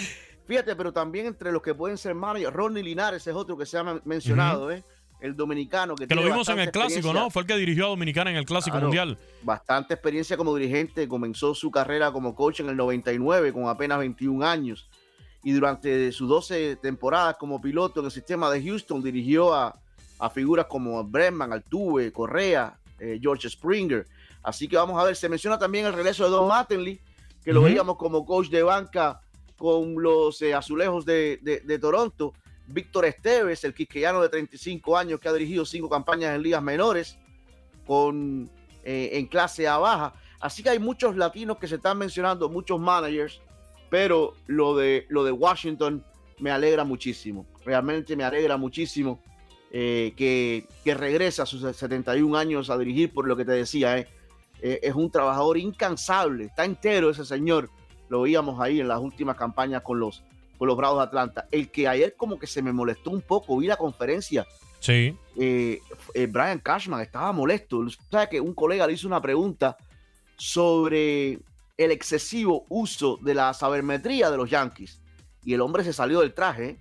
Fíjate, 0.50 0.74
pero 0.74 0.92
también 0.92 1.26
entre 1.26 1.52
los 1.52 1.62
que 1.62 1.76
pueden 1.76 1.96
ser 1.96 2.12
managers, 2.12 2.52
Ronnie 2.52 2.82
Linares 2.82 3.24
es 3.24 3.32
otro 3.36 3.56
que 3.56 3.64
se 3.64 3.78
ha 3.78 3.84
men- 3.84 4.00
mencionado, 4.04 4.68
¿eh? 4.72 4.82
El 5.20 5.36
dominicano 5.36 5.94
que, 5.94 6.08
Que 6.08 6.14
lo 6.16 6.24
vimos 6.24 6.48
en 6.48 6.58
el 6.58 6.72
clásico. 6.72 7.12
¿no? 7.12 7.30
Fue 7.30 7.42
el 7.42 7.46
que 7.46 7.54
dirigió 7.56 7.86
a 7.86 7.88
Dominicana 7.90 8.30
en 8.32 8.36
el 8.36 8.44
clásico 8.46 8.72
Claro, 8.74 8.86
mundial. 8.88 9.16
Bastante 9.42 9.94
experiencia 9.94 10.36
como 10.36 10.56
dirigente, 10.56 11.06
comenzó 11.06 11.54
su 11.54 11.70
carrera 11.70 12.10
como 12.10 12.34
coach 12.34 12.58
en 12.58 12.68
el 12.68 12.76
99 12.76 13.52
con 13.52 13.68
apenas 13.68 14.00
21 14.00 14.44
años 14.44 14.88
y 15.44 15.52
durante 15.52 16.10
sus 16.10 16.28
12 16.28 16.76
temporadas 16.82 17.36
como 17.38 17.60
piloto 17.60 18.00
en 18.00 18.06
el 18.06 18.12
sistema 18.12 18.50
de 18.50 18.60
Houston 18.64 19.00
dirigió 19.04 19.54
a, 19.54 19.78
a 20.18 20.30
figuras 20.30 20.66
como 20.66 21.04
Bregman, 21.04 21.52
Altuve, 21.52 22.10
Correa, 22.12 22.76
eh, 22.98 23.20
George 23.22 23.48
Springer. 23.48 24.04
Así 24.42 24.66
que 24.66 24.74
vamos 24.76 25.00
a 25.00 25.04
ver, 25.04 25.14
se 25.14 25.28
menciona 25.28 25.58
también 25.60 25.86
el 25.86 25.92
regreso 25.92 26.24
de 26.24 26.30
Don 26.30 26.48
Mattingly, 26.48 26.98
que 27.44 27.52
lo 27.52 27.62
veíamos 27.62 27.96
como 27.98 28.24
coach 28.26 28.48
de 28.48 28.64
banca 28.64 29.20
con 29.60 30.02
los 30.02 30.40
eh, 30.40 30.54
azulejos 30.54 31.04
de, 31.04 31.78
Toronto. 31.78 32.32
Víctor 32.66 33.04
Esteves, 33.04 33.62
el 33.64 33.74
quisqueyano 33.74 34.22
de 34.22 34.30
35 34.30 34.96
años 34.96 35.20
que 35.20 35.28
ha 35.28 35.34
dirigido 35.34 35.66
cinco 35.66 35.90
campañas 35.90 36.34
en 36.34 36.42
ligas 36.42 36.62
menores 36.62 37.18
con, 37.86 38.48
eh, 38.84 39.10
en 39.12 39.26
clase 39.26 39.68
A 39.68 39.76
baja. 39.76 40.14
Así 40.40 40.62
que 40.62 40.70
hay 40.70 40.78
muchos 40.78 41.14
latinos 41.14 41.58
que 41.58 41.68
se 41.68 41.74
están 41.74 41.98
mencionando, 41.98 42.48
muchos 42.48 42.80
managers, 42.80 43.42
pero 43.90 44.32
lo 44.46 44.74
de, 44.74 45.04
lo 45.10 45.24
de 45.24 45.32
Washington 45.32 46.02
me 46.38 46.50
alegra 46.50 46.84
muchísimo. 46.84 47.44
Realmente 47.62 48.16
me 48.16 48.24
alegra 48.24 48.56
muchísimo 48.56 49.20
eh, 49.70 50.14
que, 50.16 50.66
que 50.84 50.94
regresa 50.94 51.42
a 51.42 51.46
sus 51.46 51.60
71 51.76 52.34
años 52.38 52.70
a 52.70 52.78
dirigir, 52.78 53.12
por 53.12 53.28
lo 53.28 53.36
que 53.36 53.44
te 53.44 53.52
decía, 53.52 54.06
es 54.62 54.94
un 54.94 55.10
trabajador 55.10 55.58
incansable, 55.58 56.44
está 56.44 56.64
entero 56.64 57.10
ese 57.10 57.26
señor. 57.26 57.68
Lo 58.10 58.20
veíamos 58.22 58.60
ahí 58.60 58.80
en 58.80 58.88
las 58.88 59.00
últimas 59.00 59.36
campañas 59.36 59.82
con 59.82 59.98
los, 59.98 60.22
con 60.58 60.68
los 60.68 60.76
Bravos 60.76 60.98
de 60.98 61.04
Atlanta. 61.04 61.46
El 61.50 61.70
que 61.70 61.88
ayer 61.88 62.14
como 62.16 62.38
que 62.38 62.46
se 62.46 62.60
me 62.60 62.72
molestó 62.72 63.10
un 63.10 63.22
poco, 63.22 63.56
vi 63.56 63.68
la 63.68 63.76
conferencia 63.76 64.46
Sí. 64.80 65.16
eh, 65.38 65.80
eh, 66.14 66.26
Brian 66.26 66.58
Cashman 66.58 67.00
estaba 67.00 67.32
molesto. 67.32 67.86
¿Sabe 68.10 68.28
que 68.28 68.40
un 68.40 68.52
colega 68.52 68.86
le 68.86 68.94
hizo 68.94 69.06
una 69.06 69.22
pregunta 69.22 69.76
sobre 70.36 71.38
el 71.76 71.90
excesivo 71.92 72.64
uso 72.68 73.18
de 73.22 73.34
la 73.34 73.54
sabermetría 73.54 74.30
de 74.30 74.36
los 74.36 74.50
Yankees? 74.50 75.00
Y 75.44 75.54
el 75.54 75.60
hombre 75.60 75.84
se 75.84 75.92
salió 75.92 76.20
del 76.20 76.34
traje. 76.34 76.78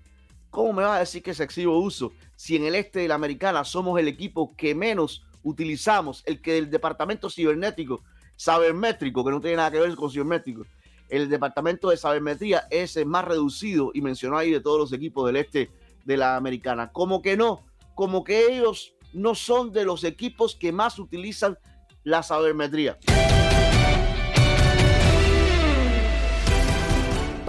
¿Cómo 0.49 0.73
me 0.73 0.83
vas 0.83 0.95
a 0.95 0.99
decir 0.99 1.21
que 1.21 1.31
es 1.31 1.39
excesivo 1.39 1.77
uso 1.77 2.11
si 2.35 2.55
en 2.55 2.65
el 2.65 2.73
este 2.73 2.99
de 2.99 3.07
la 3.07 3.15
americana 3.15 3.63
somos 3.63 3.99
el 3.99 4.07
equipo 4.07 4.55
que 4.55 4.73
menos 4.73 5.23
utilizamos, 5.43 6.23
el 6.25 6.41
que 6.41 6.53
del 6.53 6.69
departamento 6.71 7.29
cibernético, 7.29 8.01
sabermétrico, 8.35 9.23
que 9.23 9.31
no 9.31 9.41
tiene 9.41 9.57
nada 9.57 9.71
que 9.71 9.79
ver 9.79 9.93
con 9.95 10.09
cibermétrico, 10.09 10.65
el 11.09 11.29
departamento 11.29 11.89
de 11.89 11.97
sabermetría 11.97 12.67
es 12.69 12.95
el 12.97 13.05
más 13.05 13.25
reducido 13.25 13.91
y 13.93 14.01
mencionó 14.01 14.37
ahí 14.37 14.51
de 14.51 14.61
todos 14.61 14.79
los 14.79 14.93
equipos 14.93 15.25
del 15.27 15.37
este 15.37 15.71
de 16.05 16.17
la 16.17 16.35
americana. 16.35 16.91
Como 16.91 17.21
que 17.21 17.35
no, 17.35 17.65
como 17.95 18.23
que 18.23 18.55
ellos 18.55 18.93
no 19.13 19.35
son 19.35 19.71
de 19.71 19.85
los 19.85 20.03
equipos 20.03 20.55
que 20.55 20.71
más 20.71 20.99
utilizan 20.99 21.57
la 22.03 22.23
sabermetría. 22.23 22.97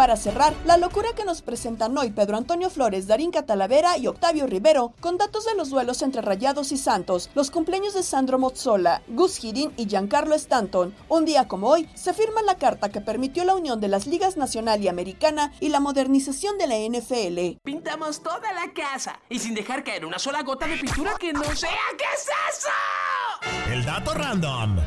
Para 0.01 0.17
cerrar, 0.17 0.55
la 0.65 0.79
locura 0.79 1.11
que 1.15 1.27
nos 1.27 1.43
presentan 1.43 1.99
hoy 1.99 2.11
Pedro 2.11 2.39
Antonio 2.39 2.71
Flores, 2.71 3.07
Darín 3.07 3.31
Catalavera 3.31 3.99
y 3.99 4.07
Octavio 4.07 4.47
Rivero, 4.47 4.95
con 4.99 5.19
datos 5.19 5.45
de 5.45 5.55
los 5.55 5.69
duelos 5.69 6.01
entre 6.01 6.23
Rayados 6.23 6.73
y 6.73 6.79
Santos, 6.79 7.29
los 7.35 7.51
cumpleaños 7.51 7.93
de 7.93 8.03
Sandro 8.03 8.39
Mozzola, 8.39 9.03
Gus 9.09 9.45
Hiddink 9.45 9.75
y 9.77 9.87
Giancarlo 9.87 10.35
Stanton. 10.35 10.95
Un 11.11 11.27
día 11.27 11.49
como 11.49 11.69
hoy, 11.69 11.87
se 11.93 12.15
firma 12.15 12.41
la 12.41 12.57
carta 12.57 12.89
que 12.89 13.03
permitió 13.03 13.45
la 13.45 13.55
unión 13.55 13.79
de 13.79 13.89
las 13.89 14.07
ligas 14.07 14.39
nacional 14.39 14.81
y 14.81 14.89
americana 14.89 15.53
y 15.61 15.69
la 15.69 15.81
modernización 15.81 16.57
de 16.57 16.67
la 16.67 16.79
NFL. 16.79 17.61
Pintamos 17.63 18.23
toda 18.23 18.55
la 18.55 18.73
casa 18.73 19.21
y 19.29 19.39
sin 19.39 19.55
dejar 19.55 19.85
caer 19.85 20.07
una 20.07 20.19
sola 20.19 20.43
gota 20.43 20.67
de 20.67 20.79
pintura 20.79 21.13
que 21.21 21.35
no 21.35 21.45
sea. 21.55 21.69
¿Qué 21.99 22.05
es 22.15 22.27
eso? 22.57 23.71
El 23.71 23.85
dato 23.85 24.15
random. 24.15 24.79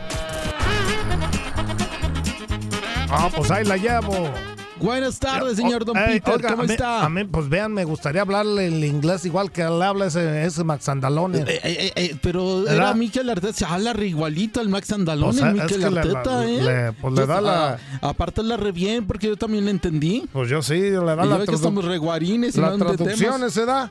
Ah, 3.12 3.30
pues 3.32 3.52
ahí 3.52 3.64
la 3.64 3.78
llevo. 3.78 4.53
Buenas 4.84 5.20
tardes, 5.20 5.56
señor 5.58 5.86
Don 5.86 5.98
Ey, 5.98 6.20
Peter. 6.20 6.36
oiga, 6.36 6.50
¿Cómo 6.50 6.64
a 6.64 6.66
mí- 6.66 6.72
está? 6.74 7.06
A 7.06 7.10
mí, 7.10 7.24
pues 7.24 7.48
vean, 7.50 7.74
me 7.74 7.84
gustaría 7.86 8.22
hablarle 8.22 8.68
el 8.68 8.84
inglés 8.84 9.26
igual 9.26 9.52
que 9.52 9.64
le 9.64 9.86
habla 9.86 10.08
ese, 10.08 10.44
ese 10.46 10.64
Max 10.64 10.90
Andalone. 10.90 11.40
Eh, 11.48 11.60
eh, 11.64 11.92
eh, 11.96 12.16
pero 12.22 12.60
¿Verdad? 12.64 12.76
era 12.76 12.94
Mikel 12.94 13.30
Arteta, 13.30 13.54
se 13.54 13.66
habla 13.66 13.94
re 13.94 14.08
igualito 14.08 14.60
al 14.60 14.70
Max 14.70 14.92
Andalón, 14.92 15.30
O 15.30 15.34
sea, 15.34 15.50
el 15.50 15.58
es 15.58 15.64
Mikel 15.64 15.84
que 15.84 15.90
le- 15.90 16.00
Arteta, 16.00 16.42
le- 16.44 16.56
¿eh? 16.58 16.62
le- 16.64 16.92
pues 16.94 17.14
le 17.14 17.26
da 17.26 17.42
la- 17.42 17.80
ah, 18.02 18.10
aparte 18.10 18.44
la 18.44 18.58
re 18.58 18.72
bien, 18.72 19.06
porque 19.08 19.28
yo 19.28 19.38
también 19.38 19.66
le 19.66 19.72
entendí. 19.72 20.26
Pues 20.34 20.50
yo 20.50 20.62
sí, 20.62 20.74
le 20.80 20.92
da 20.92 21.14
Y 21.14 21.18
la 21.18 21.26
ya 21.26 21.38
ve 21.38 21.46
que 21.48 21.56
estamos 21.56 21.86
reguarines 21.86 22.56
y 22.56 22.60
Las 22.62 22.70
no 22.78 22.90
entendemos. 22.90 23.18
traducciones 23.18 23.54
se 23.54 23.66
da. 23.66 23.90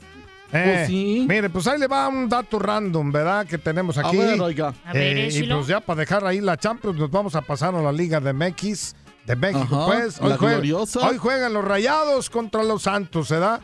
Eh, 0.55 0.63
Pues 0.75 0.87
sí. 0.89 1.25
Mire, 1.27 1.49
pues 1.49 1.67
ahí 1.67 1.79
le 1.81 1.87
va 1.87 2.07
un 2.09 2.29
dato 2.29 2.59
random, 2.59 3.11
¿verdad? 3.11 3.47
Que 3.47 3.57
tenemos 3.57 3.97
A 3.97 4.07
aquí. 4.07 4.19
ver, 4.19 4.39
oiga. 4.39 4.75
A 4.85 4.93
ver, 4.93 5.33
y 5.33 5.43
pues 5.45 5.67
ya 5.67 5.81
para 5.81 6.01
dejar 6.01 6.27
ahí 6.27 6.43
la 6.43 6.59
Champions, 6.59 6.99
nos 6.99 7.11
vamos 7.11 7.35
a 7.35 7.41
pasar 7.41 7.75
a 7.75 7.81
la 7.81 7.91
Liga 7.91 8.21
de 8.21 8.35
MX. 8.35 8.95
De 9.27 9.37
México, 9.37 9.77
Ajá, 9.77 9.87
pues. 9.87 10.21
la 10.21 10.37
juegan, 10.37 10.57
gloriosa. 10.57 11.09
hoy 11.09 11.17
juegan 11.17 11.53
los 11.53 11.65
Rayados 11.65 12.29
contra 12.29 12.63
los 12.65 12.83
Santos, 12.83 13.29
¿verdad? 13.29 13.61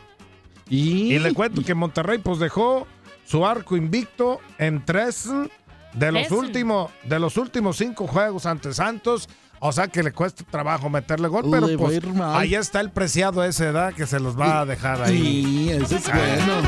Y, 0.69 1.17
le 1.19 1.33
cuento 1.33 1.63
que 1.63 1.73
Monterrey 1.73 2.19
pues 2.19 2.39
dejó 2.39 2.87
su 3.25 3.45
arco 3.45 3.75
invicto 3.75 4.39
en 4.57 4.85
tres 4.85 5.29
de 5.93 6.11
los 6.11 6.31
últimos 6.31 6.91
de 7.03 7.19
los 7.19 7.37
últimos 7.37 7.77
cinco 7.77 8.07
juegos 8.07 8.45
ante 8.45 8.73
Santos. 8.73 9.27
O 9.61 9.73
sea 9.73 9.89
que 9.89 10.01
le 10.03 10.13
cuesta 10.13 10.45
trabajo 10.49 10.89
meterle 10.89 11.27
gol, 11.27 11.45
pero 11.51 11.67
Le 11.67 11.77
pues 11.77 11.99
ahí 12.21 12.55
está 12.55 12.79
el 12.79 12.91
preciado 12.91 13.43
ese 13.43 13.67
edad 13.67 13.93
que 13.93 14.07
se 14.07 14.19
los 14.19 14.39
va 14.39 14.61
a 14.61 14.65
dejar 14.65 15.01
ahí. 15.01 15.17
Sí, 15.17 15.69
ese 15.71 15.97
es 15.97 16.05
bueno. 16.05 16.61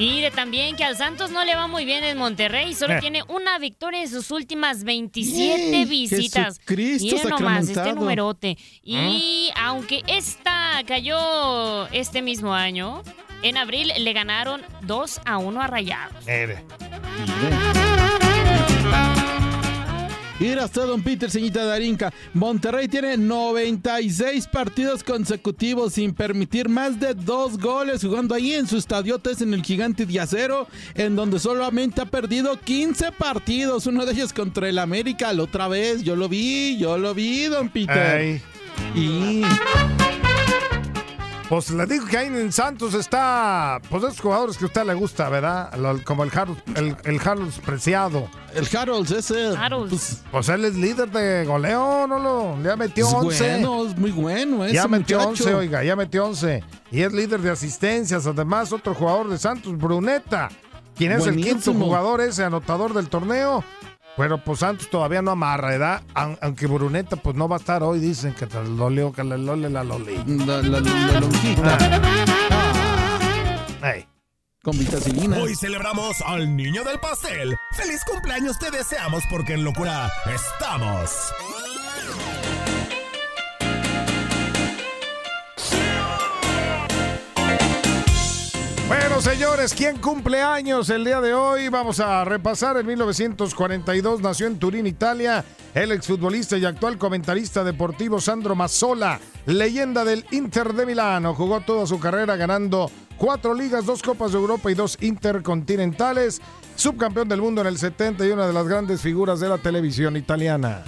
Y 0.00 0.20
de 0.22 0.30
también 0.30 0.76
que 0.76 0.84
al 0.84 0.96
Santos 0.96 1.30
no 1.30 1.44
le 1.44 1.54
va 1.54 1.66
muy 1.66 1.84
bien 1.84 2.02
en 2.04 2.16
Monterrey, 2.16 2.74
solo 2.74 2.94
Eh. 2.94 3.00
tiene 3.00 3.22
una 3.28 3.58
victoria 3.58 4.00
en 4.00 4.08
sus 4.08 4.30
últimas 4.30 4.82
27 4.84 5.70
Yay, 5.72 5.84
visitas. 5.84 6.58
Jesucristo 6.58 7.16
Miren 7.16 7.28
nomás 7.28 7.68
este 7.68 7.92
numerote. 7.92 8.56
Y 8.82 9.50
aunque 9.56 10.02
esta 10.06 10.82
cayó 10.86 11.86
este 11.88 12.22
mismo 12.22 12.54
año, 12.54 13.02
en 13.42 13.56
abril 13.58 13.92
le 13.98 14.12
ganaron 14.12 14.62
2 14.82 15.20
a 15.24 15.38
1 15.38 15.60
a 15.60 15.66
Rayados. 15.66 16.26
Mire. 16.26 16.64
Mira 20.40 20.64
usted, 20.64 20.86
don 20.86 21.02
Peter, 21.02 21.30
señorita 21.30 21.66
Darinka. 21.66 22.10
Monterrey 22.32 22.88
tiene 22.88 23.18
96 23.18 24.46
partidos 24.46 25.04
consecutivos 25.04 25.92
sin 25.92 26.14
permitir 26.14 26.70
más 26.70 26.98
de 26.98 27.12
dos 27.12 27.58
goles, 27.58 28.02
jugando 28.02 28.34
ahí 28.34 28.54
en 28.54 28.66
su 28.66 28.78
estadiotes 28.78 29.42
en 29.42 29.52
el 29.52 29.62
Gigante 29.62 30.06
de 30.06 30.18
Acero, 30.18 30.66
en 30.94 31.14
donde 31.14 31.38
solamente 31.38 32.00
ha 32.00 32.06
perdido 32.06 32.58
15 32.58 33.12
partidos. 33.12 33.86
Uno 33.86 34.06
de 34.06 34.12
ellos 34.12 34.32
contra 34.32 34.66
el 34.66 34.78
América, 34.78 35.30
la 35.34 35.42
otra 35.42 35.68
vez. 35.68 36.02
Yo 36.02 36.16
lo 36.16 36.26
vi, 36.26 36.78
yo 36.78 36.96
lo 36.96 37.12
vi, 37.12 37.44
don 37.44 37.68
Peter. 37.68 38.18
Ey. 38.18 38.42
Y 38.94 39.42
Pues 41.50 41.68
le 41.72 41.84
digo 41.84 42.06
que 42.06 42.16
ahí 42.16 42.28
en 42.28 42.52
Santos 42.52 42.94
está, 42.94 43.80
pues 43.90 44.04
esos 44.04 44.20
jugadores 44.20 44.56
que 44.56 44.66
a 44.66 44.68
usted 44.68 44.84
le 44.84 44.94
gusta, 44.94 45.28
¿verdad? 45.28 45.72
Como 46.04 46.22
el 46.22 46.30
Harold, 46.32 46.62
el, 46.76 46.96
el 47.02 47.20
Harold 47.20 47.52
Preciado. 47.62 48.28
el 48.54 48.68
Harold, 48.72 49.10
ese. 49.10 49.56
Harold. 49.56 49.90
Pues, 49.90 50.22
Pues 50.30 50.48
él 50.48 50.64
es 50.64 50.76
líder 50.76 51.10
de 51.10 51.44
goleo, 51.44 52.06
¿no? 52.06 52.20
Lo, 52.20 52.62
ya 52.62 52.76
metió 52.76 53.04
es 53.08 53.12
11. 53.12 53.44
bueno, 53.48 53.84
es 53.84 53.98
muy 53.98 54.12
bueno 54.12 54.64
ese 54.64 54.74
Ya 54.74 54.86
metió 54.86 55.18
muchacho. 55.18 55.42
11, 55.42 55.54
oiga, 55.56 55.82
ya 55.82 55.96
metió 55.96 56.24
11. 56.26 56.62
Y 56.92 57.02
es 57.02 57.12
líder 57.12 57.40
de 57.40 57.50
asistencias. 57.50 58.28
Además, 58.28 58.72
otro 58.72 58.94
jugador 58.94 59.28
de 59.28 59.36
Santos, 59.36 59.76
Bruneta, 59.76 60.50
quien 60.94 61.10
es 61.10 61.26
el 61.26 61.34
quinto 61.34 61.74
jugador 61.74 62.20
ese 62.20 62.44
anotador 62.44 62.94
del 62.94 63.08
torneo. 63.08 63.64
Pero 64.20 64.36
pues 64.44 64.58
Santos 64.58 64.90
todavía 64.90 65.22
no 65.22 65.30
amarra, 65.30 65.68
¿verdad? 65.70 66.02
Aun- 66.14 66.36
Aunque 66.42 66.66
Bruneta 66.66 67.16
pues 67.16 67.34
no 67.36 67.48
va 67.48 67.56
a 67.56 67.58
estar 67.58 67.82
hoy, 67.82 68.00
dicen 68.00 68.34
que 68.34 68.46
te 68.46 68.62
dolió, 68.62 69.10
que 69.12 69.24
le 69.24 69.38
lole 69.38 69.70
la 69.70 69.82
loli. 69.82 70.22
La, 70.44 70.60
la- 70.60 70.80
la 70.80 71.20
lonjita. 71.20 71.78
Ey. 73.82 74.06
Con 74.62 74.78
vitacilina. 74.78 75.38
Hoy 75.38 75.54
celebramos 75.56 76.20
al 76.20 76.54
niño 76.54 76.84
del 76.84 77.00
pastel. 77.00 77.56
¡Feliz 77.72 78.04
cumpleaños 78.04 78.58
te 78.58 78.70
deseamos 78.70 79.22
porque 79.30 79.54
en 79.54 79.64
locura 79.64 80.10
estamos! 80.26 81.32
Señores, 89.20 89.74
¿quién 89.74 89.98
cumple 89.98 90.40
años 90.40 90.88
el 90.88 91.04
día 91.04 91.20
de 91.20 91.34
hoy? 91.34 91.68
Vamos 91.68 92.00
a 92.00 92.24
repasar. 92.24 92.78
En 92.78 92.86
1942 92.86 94.22
nació 94.22 94.46
en 94.46 94.58
Turín, 94.58 94.86
Italia, 94.86 95.44
el 95.74 95.92
exfutbolista 95.92 96.56
y 96.56 96.64
actual 96.64 96.96
comentarista 96.96 97.62
deportivo 97.62 98.18
Sandro 98.18 98.54
Mazzola, 98.54 99.20
leyenda 99.44 100.06
del 100.06 100.24
Inter 100.30 100.72
de 100.72 100.86
Milano. 100.86 101.34
Jugó 101.34 101.60
toda 101.60 101.86
su 101.86 102.00
carrera 102.00 102.36
ganando 102.36 102.90
cuatro 103.18 103.52
ligas, 103.52 103.84
dos 103.84 104.02
Copas 104.02 104.32
de 104.32 104.38
Europa 104.38 104.70
y 104.70 104.74
dos 104.74 104.96
Intercontinentales. 105.02 106.40
Subcampeón 106.74 107.28
del 107.28 107.42
mundo 107.42 107.60
en 107.60 107.66
el 107.66 107.76
70 107.76 108.26
y 108.26 108.30
una 108.30 108.46
de 108.46 108.54
las 108.54 108.66
grandes 108.66 109.02
figuras 109.02 109.38
de 109.38 109.50
la 109.50 109.58
televisión 109.58 110.16
italiana. 110.16 110.82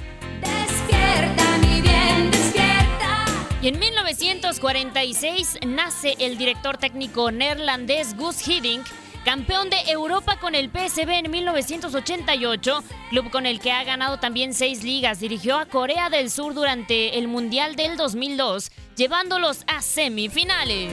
Y 3.63 3.69
en 3.69 3.79
1946 3.79 5.59
nace 5.69 6.17
el 6.19 6.37
director 6.37 6.79
técnico 6.79 7.31
neerlandés 7.31 8.17
Gus 8.17 8.49
Hiddink, 8.49 8.85
campeón 9.25 9.71
de 9.71 9.77
Europa 9.87 10.37
con 10.41 10.57
el 10.57 10.69
PSV 10.69 11.09
en 11.11 11.31
1988, 11.31 12.83
club 13.11 13.31
con 13.31 13.47
el 13.47 13.61
que 13.61 13.71
ha 13.71 13.85
ganado 13.85 14.19
también 14.19 14.53
seis 14.53 14.83
ligas. 14.83 15.21
Dirigió 15.21 15.59
a 15.59 15.67
Corea 15.67 16.11
del 16.11 16.29
Sur 16.29 16.55
durante 16.55 17.17
el 17.19 17.29
Mundial 17.29 17.77
del 17.77 17.97
2002, 17.97 18.73
llevándolos 18.97 19.63
a 19.69 19.81
semifinales. 19.81 20.93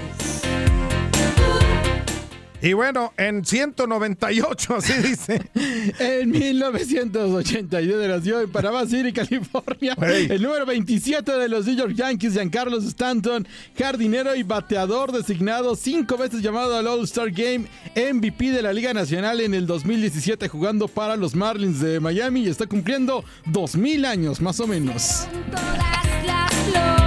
Y 2.61 2.73
bueno, 2.73 3.13
en 3.17 3.45
198, 3.45 4.75
así 4.75 4.93
dice. 5.01 5.41
En 5.99 6.31
1982 6.31 8.07
nació 8.07 8.41
en 8.41 8.51
Panamá 8.51 8.85
City, 8.85 9.11
California. 9.11 9.95
Hey. 9.99 10.27
El 10.29 10.41
número 10.41 10.65
27 10.65 11.31
de 11.31 11.49
los 11.49 11.65
New 11.65 11.75
York 11.75 11.93
Yankees, 11.93 12.33
Giancarlo 12.33 12.77
Stanton, 12.77 13.47
jardinero 13.77 14.35
y 14.35 14.43
bateador 14.43 15.11
designado, 15.11 15.75
cinco 15.75 16.17
veces 16.17 16.41
llamado 16.41 16.75
al 16.75 16.87
All-Star 16.87 17.31
Game, 17.31 17.67
MVP 17.95 18.51
de 18.51 18.61
la 18.61 18.73
Liga 18.73 18.93
Nacional 18.93 19.41
en 19.41 19.53
el 19.53 19.65
2017, 19.65 20.47
jugando 20.47 20.87
para 20.87 21.15
los 21.15 21.35
Marlins 21.35 21.79
de 21.79 21.99
Miami 21.99 22.41
y 22.41 22.49
está 22.49 22.67
cumpliendo 22.67 23.23
2000 23.45 24.05
años 24.05 24.41
más 24.41 24.59
o 24.59 24.67
menos. 24.67 25.27
Todas 25.51 26.25
las. 26.73 26.98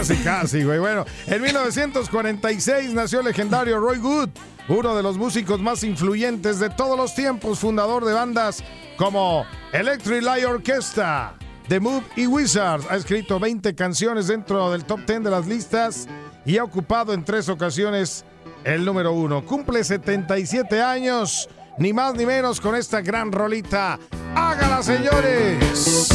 Casi, 0.00 0.16
casi, 0.24 0.64
güey. 0.64 0.78
Bueno, 0.78 1.04
en 1.26 1.42
1946 1.42 2.94
nació 2.94 3.18
el 3.20 3.26
legendario 3.26 3.78
Roy 3.78 3.98
Good, 3.98 4.30
uno 4.68 4.96
de 4.96 5.02
los 5.02 5.18
músicos 5.18 5.60
más 5.60 5.84
influyentes 5.84 6.58
de 6.58 6.70
todos 6.70 6.96
los 6.96 7.14
tiempos, 7.14 7.58
fundador 7.58 8.06
de 8.06 8.14
bandas 8.14 8.64
como 8.96 9.44
Electric 9.74 10.22
Light 10.22 10.46
Orchestra, 10.46 11.34
The 11.68 11.80
Move 11.80 12.02
y 12.16 12.26
Wizards. 12.26 12.86
Ha 12.88 12.96
escrito 12.96 13.38
20 13.38 13.74
canciones 13.74 14.28
dentro 14.28 14.70
del 14.70 14.86
top 14.86 15.00
10 15.06 15.24
de 15.24 15.30
las 15.30 15.46
listas 15.46 16.08
y 16.46 16.56
ha 16.56 16.64
ocupado 16.64 17.12
en 17.12 17.22
tres 17.22 17.50
ocasiones 17.50 18.24
el 18.64 18.86
número 18.86 19.12
uno. 19.12 19.44
Cumple 19.44 19.84
77 19.84 20.80
años, 20.80 21.46
ni 21.76 21.92
más 21.92 22.14
ni 22.14 22.24
menos 22.24 22.58
con 22.58 22.74
esta 22.74 23.02
gran 23.02 23.30
rolita. 23.30 23.98
¡Hágala, 24.34 24.82
señores! 24.82 26.08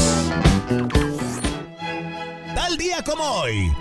Tal 2.56 2.78
día 2.78 3.04
como 3.04 3.24
hoy. 3.24 3.72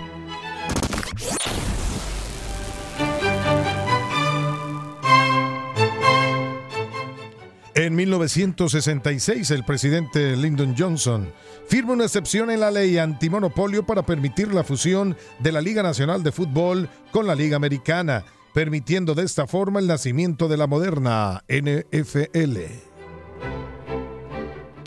En 7.73 7.95
1966, 7.95 9.51
el 9.51 9.63
presidente 9.63 10.35
Lyndon 10.35 10.75
Johnson 10.77 11.31
firma 11.67 11.93
una 11.93 12.03
excepción 12.05 12.51
en 12.51 12.59
la 12.59 12.71
ley 12.71 12.97
antimonopolio 12.97 13.85
para 13.85 14.05
permitir 14.05 14.53
la 14.53 14.63
fusión 14.63 15.15
de 15.39 15.51
la 15.51 15.61
Liga 15.61 15.81
Nacional 15.81 16.21
de 16.23 16.31
Fútbol 16.31 16.89
con 17.11 17.27
la 17.27 17.35
Liga 17.35 17.55
Americana, 17.55 18.23
permitiendo 18.53 19.15
de 19.15 19.23
esta 19.23 19.47
forma 19.47 19.79
el 19.79 19.87
nacimiento 19.87 20.47
de 20.47 20.57
la 20.57 20.67
moderna 20.67 21.43
NFL. 21.47 22.94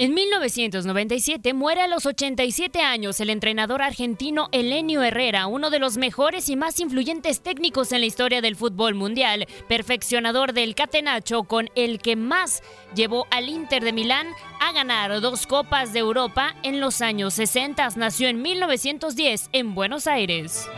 En 0.00 0.14
1997 0.14 1.54
muere 1.54 1.80
a 1.80 1.88
los 1.88 2.06
87 2.06 2.82
años 2.82 3.18
el 3.18 3.30
entrenador 3.30 3.82
argentino 3.82 4.48
Elenio 4.52 5.02
Herrera, 5.02 5.48
uno 5.48 5.70
de 5.70 5.80
los 5.80 5.96
mejores 5.96 6.48
y 6.48 6.54
más 6.54 6.78
influyentes 6.78 7.40
técnicos 7.40 7.90
en 7.90 7.98
la 8.02 8.06
historia 8.06 8.40
del 8.40 8.54
fútbol 8.54 8.94
mundial, 8.94 9.48
perfeccionador 9.66 10.52
del 10.52 10.76
catenacho 10.76 11.42
con 11.42 11.68
el 11.74 11.98
que 11.98 12.14
más 12.14 12.62
llevó 12.94 13.26
al 13.32 13.48
Inter 13.48 13.82
de 13.82 13.92
Milán 13.92 14.28
a 14.60 14.70
ganar 14.70 15.20
dos 15.20 15.48
Copas 15.48 15.92
de 15.92 15.98
Europa 15.98 16.54
en 16.62 16.78
los 16.78 17.00
años 17.00 17.34
60. 17.34 17.88
Nació 17.96 18.28
en 18.28 18.40
1910 18.40 19.48
en 19.52 19.74
Buenos 19.74 20.06
Aires. 20.06 20.68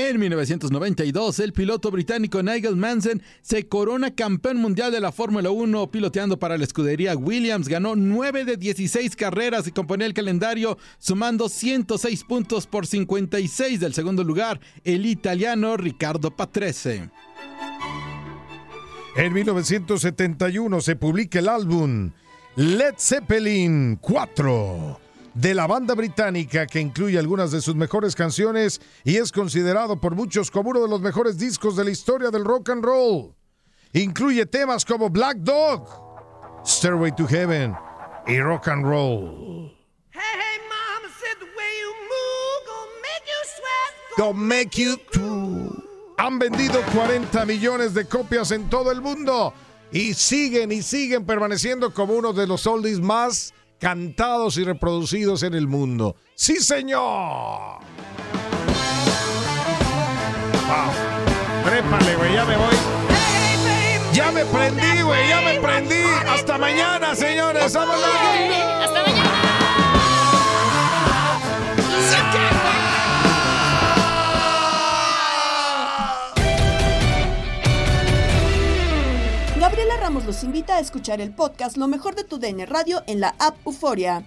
En 0.00 0.20
1992, 0.20 1.40
el 1.40 1.52
piloto 1.52 1.90
británico 1.90 2.40
Nigel 2.40 2.76
Mansell 2.76 3.20
se 3.42 3.66
corona 3.66 4.14
campeón 4.14 4.58
mundial 4.58 4.92
de 4.92 5.00
la 5.00 5.10
Fórmula 5.10 5.50
1 5.50 5.90
piloteando 5.90 6.38
para 6.38 6.56
la 6.56 6.62
escudería 6.62 7.16
Williams. 7.16 7.66
Ganó 7.66 7.96
9 7.96 8.44
de 8.44 8.56
16 8.56 9.16
carreras 9.16 9.66
y 9.66 9.72
componía 9.72 10.06
el 10.06 10.14
calendario 10.14 10.78
sumando 11.00 11.48
106 11.48 12.22
puntos 12.22 12.68
por 12.68 12.86
56 12.86 13.80
del 13.80 13.92
segundo 13.92 14.22
lugar, 14.22 14.60
el 14.84 15.04
italiano 15.04 15.76
Riccardo 15.76 16.30
Patrese. 16.30 17.10
En 19.16 19.32
1971 19.32 20.80
se 20.80 20.94
publica 20.94 21.40
el 21.40 21.48
álbum 21.48 22.12
Led 22.54 22.94
Zeppelin 22.98 23.96
4 23.96 25.07
de 25.38 25.54
la 25.54 25.68
banda 25.68 25.94
británica 25.94 26.66
que 26.66 26.80
incluye 26.80 27.16
algunas 27.16 27.52
de 27.52 27.60
sus 27.60 27.76
mejores 27.76 28.16
canciones 28.16 28.80
y 29.04 29.18
es 29.18 29.30
considerado 29.30 30.00
por 30.00 30.16
muchos 30.16 30.50
como 30.50 30.70
uno 30.70 30.82
de 30.82 30.88
los 30.88 31.00
mejores 31.00 31.38
discos 31.38 31.76
de 31.76 31.84
la 31.84 31.90
historia 31.90 32.30
del 32.30 32.44
rock 32.44 32.70
and 32.70 32.84
roll. 32.84 33.36
Incluye 33.92 34.46
temas 34.46 34.84
como 34.84 35.08
Black 35.08 35.36
Dog, 35.38 35.88
Stairway 36.66 37.14
to 37.14 37.24
Heaven 37.28 37.72
y 38.26 38.40
Rock 38.40 38.66
and 38.66 38.84
Roll. 38.84 39.72
Gonna 44.16 44.32
make 44.32 44.76
you. 44.76 44.96
Han 46.18 46.40
vendido 46.40 46.82
40 46.92 47.46
millones 47.46 47.94
de 47.94 48.06
copias 48.06 48.50
en 48.50 48.68
todo 48.68 48.90
el 48.90 49.00
mundo 49.00 49.54
y 49.92 50.14
siguen 50.14 50.72
y 50.72 50.82
siguen 50.82 51.24
permaneciendo 51.24 51.94
como 51.94 52.14
uno 52.14 52.32
de 52.32 52.48
los 52.48 52.66
oldies 52.66 52.98
más 52.98 53.54
cantados 53.78 54.56
y 54.56 54.64
reproducidos 54.64 55.42
en 55.42 55.54
el 55.54 55.66
mundo. 55.68 56.16
¡Sí, 56.34 56.56
señor! 56.56 57.78
Wow. 60.66 61.18
Güey, 62.18 62.34
ya 62.34 62.44
me 62.44 62.56
voy. 62.56 62.74
Ya 64.12 64.32
me 64.32 64.44
prendí, 64.44 65.02
güey, 65.02 65.28
ya 65.28 65.40
me 65.40 65.60
prendí. 65.60 66.02
Hasta 66.28 66.58
mañana, 66.58 67.14
señores. 67.14 67.62
¡Hasta 67.64 67.86
mañana! 67.86 69.17
Los 80.08 80.42
invita 80.42 80.76
a 80.76 80.80
escuchar 80.80 81.20
el 81.20 81.34
podcast 81.34 81.76
Lo 81.76 81.86
mejor 81.86 82.14
de 82.14 82.24
tu 82.24 82.38
DN 82.38 82.64
Radio 82.64 83.02
en 83.06 83.20
la 83.20 83.34
app 83.38 83.56
Euforia. 83.66 84.24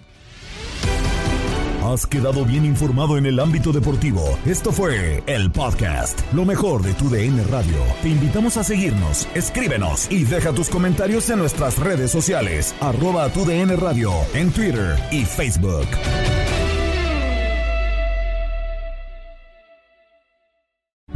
Has 1.84 2.06
quedado 2.06 2.44
bien 2.44 2.64
informado 2.64 3.18
en 3.18 3.26
el 3.26 3.40
ámbito 3.40 3.72
deportivo. 3.72 4.38
Esto 4.46 4.70
fue 4.70 5.24
el 5.26 5.50
podcast, 5.50 6.20
lo 6.32 6.44
mejor 6.44 6.82
de 6.84 6.94
tu 6.94 7.10
DN 7.10 7.42
Radio. 7.50 7.78
Te 8.00 8.10
invitamos 8.10 8.56
a 8.58 8.62
seguirnos, 8.62 9.26
escríbenos 9.34 10.08
y 10.08 10.22
deja 10.22 10.52
tus 10.52 10.68
comentarios 10.68 11.28
en 11.30 11.40
nuestras 11.40 11.76
redes 11.78 12.12
sociales, 12.12 12.76
arroba 12.80 13.28
tu 13.30 13.44
DN 13.44 13.74
Radio, 13.74 14.12
en 14.34 14.52
Twitter 14.52 14.96
y 15.10 15.24
Facebook. 15.24 15.88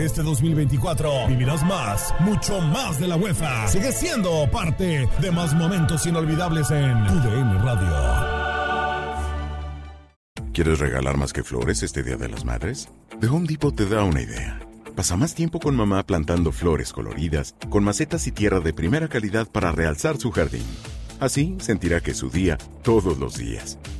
Este 0.00 0.22
2024 0.22 1.28
vivirás 1.28 1.62
más, 1.62 2.14
mucho 2.20 2.58
más 2.58 2.98
de 2.98 3.06
la 3.06 3.16
UEFA. 3.16 3.68
Sigue 3.68 3.92
siendo 3.92 4.50
parte 4.50 5.06
de 5.20 5.30
más 5.30 5.54
momentos 5.54 6.06
inolvidables 6.06 6.70
en 6.70 7.06
tu 7.06 7.16
DN 7.16 7.58
Radio. 7.58 7.90
¿Quieres 10.54 10.78
regalar 10.78 11.18
más 11.18 11.34
que 11.34 11.44
flores 11.44 11.82
este 11.82 12.02
Día 12.02 12.16
de 12.16 12.30
las 12.30 12.46
Madres? 12.46 12.88
The 13.20 13.26
Home 13.26 13.46
Depot 13.46 13.76
te 13.76 13.84
da 13.84 14.02
una 14.02 14.22
idea. 14.22 14.58
Pasa 14.96 15.18
más 15.18 15.34
tiempo 15.34 15.60
con 15.60 15.76
mamá 15.76 16.02
plantando 16.06 16.50
flores 16.50 16.94
coloridas, 16.94 17.54
con 17.68 17.84
macetas 17.84 18.26
y 18.26 18.32
tierra 18.32 18.60
de 18.60 18.72
primera 18.72 19.08
calidad 19.08 19.48
para 19.48 19.70
realzar 19.70 20.16
su 20.16 20.30
jardín. 20.30 20.64
Así 21.20 21.58
sentirá 21.60 22.00
que 22.00 22.12
es 22.12 22.16
su 22.16 22.30
día 22.30 22.56
todos 22.82 23.18
los 23.18 23.36
días. 23.36 23.78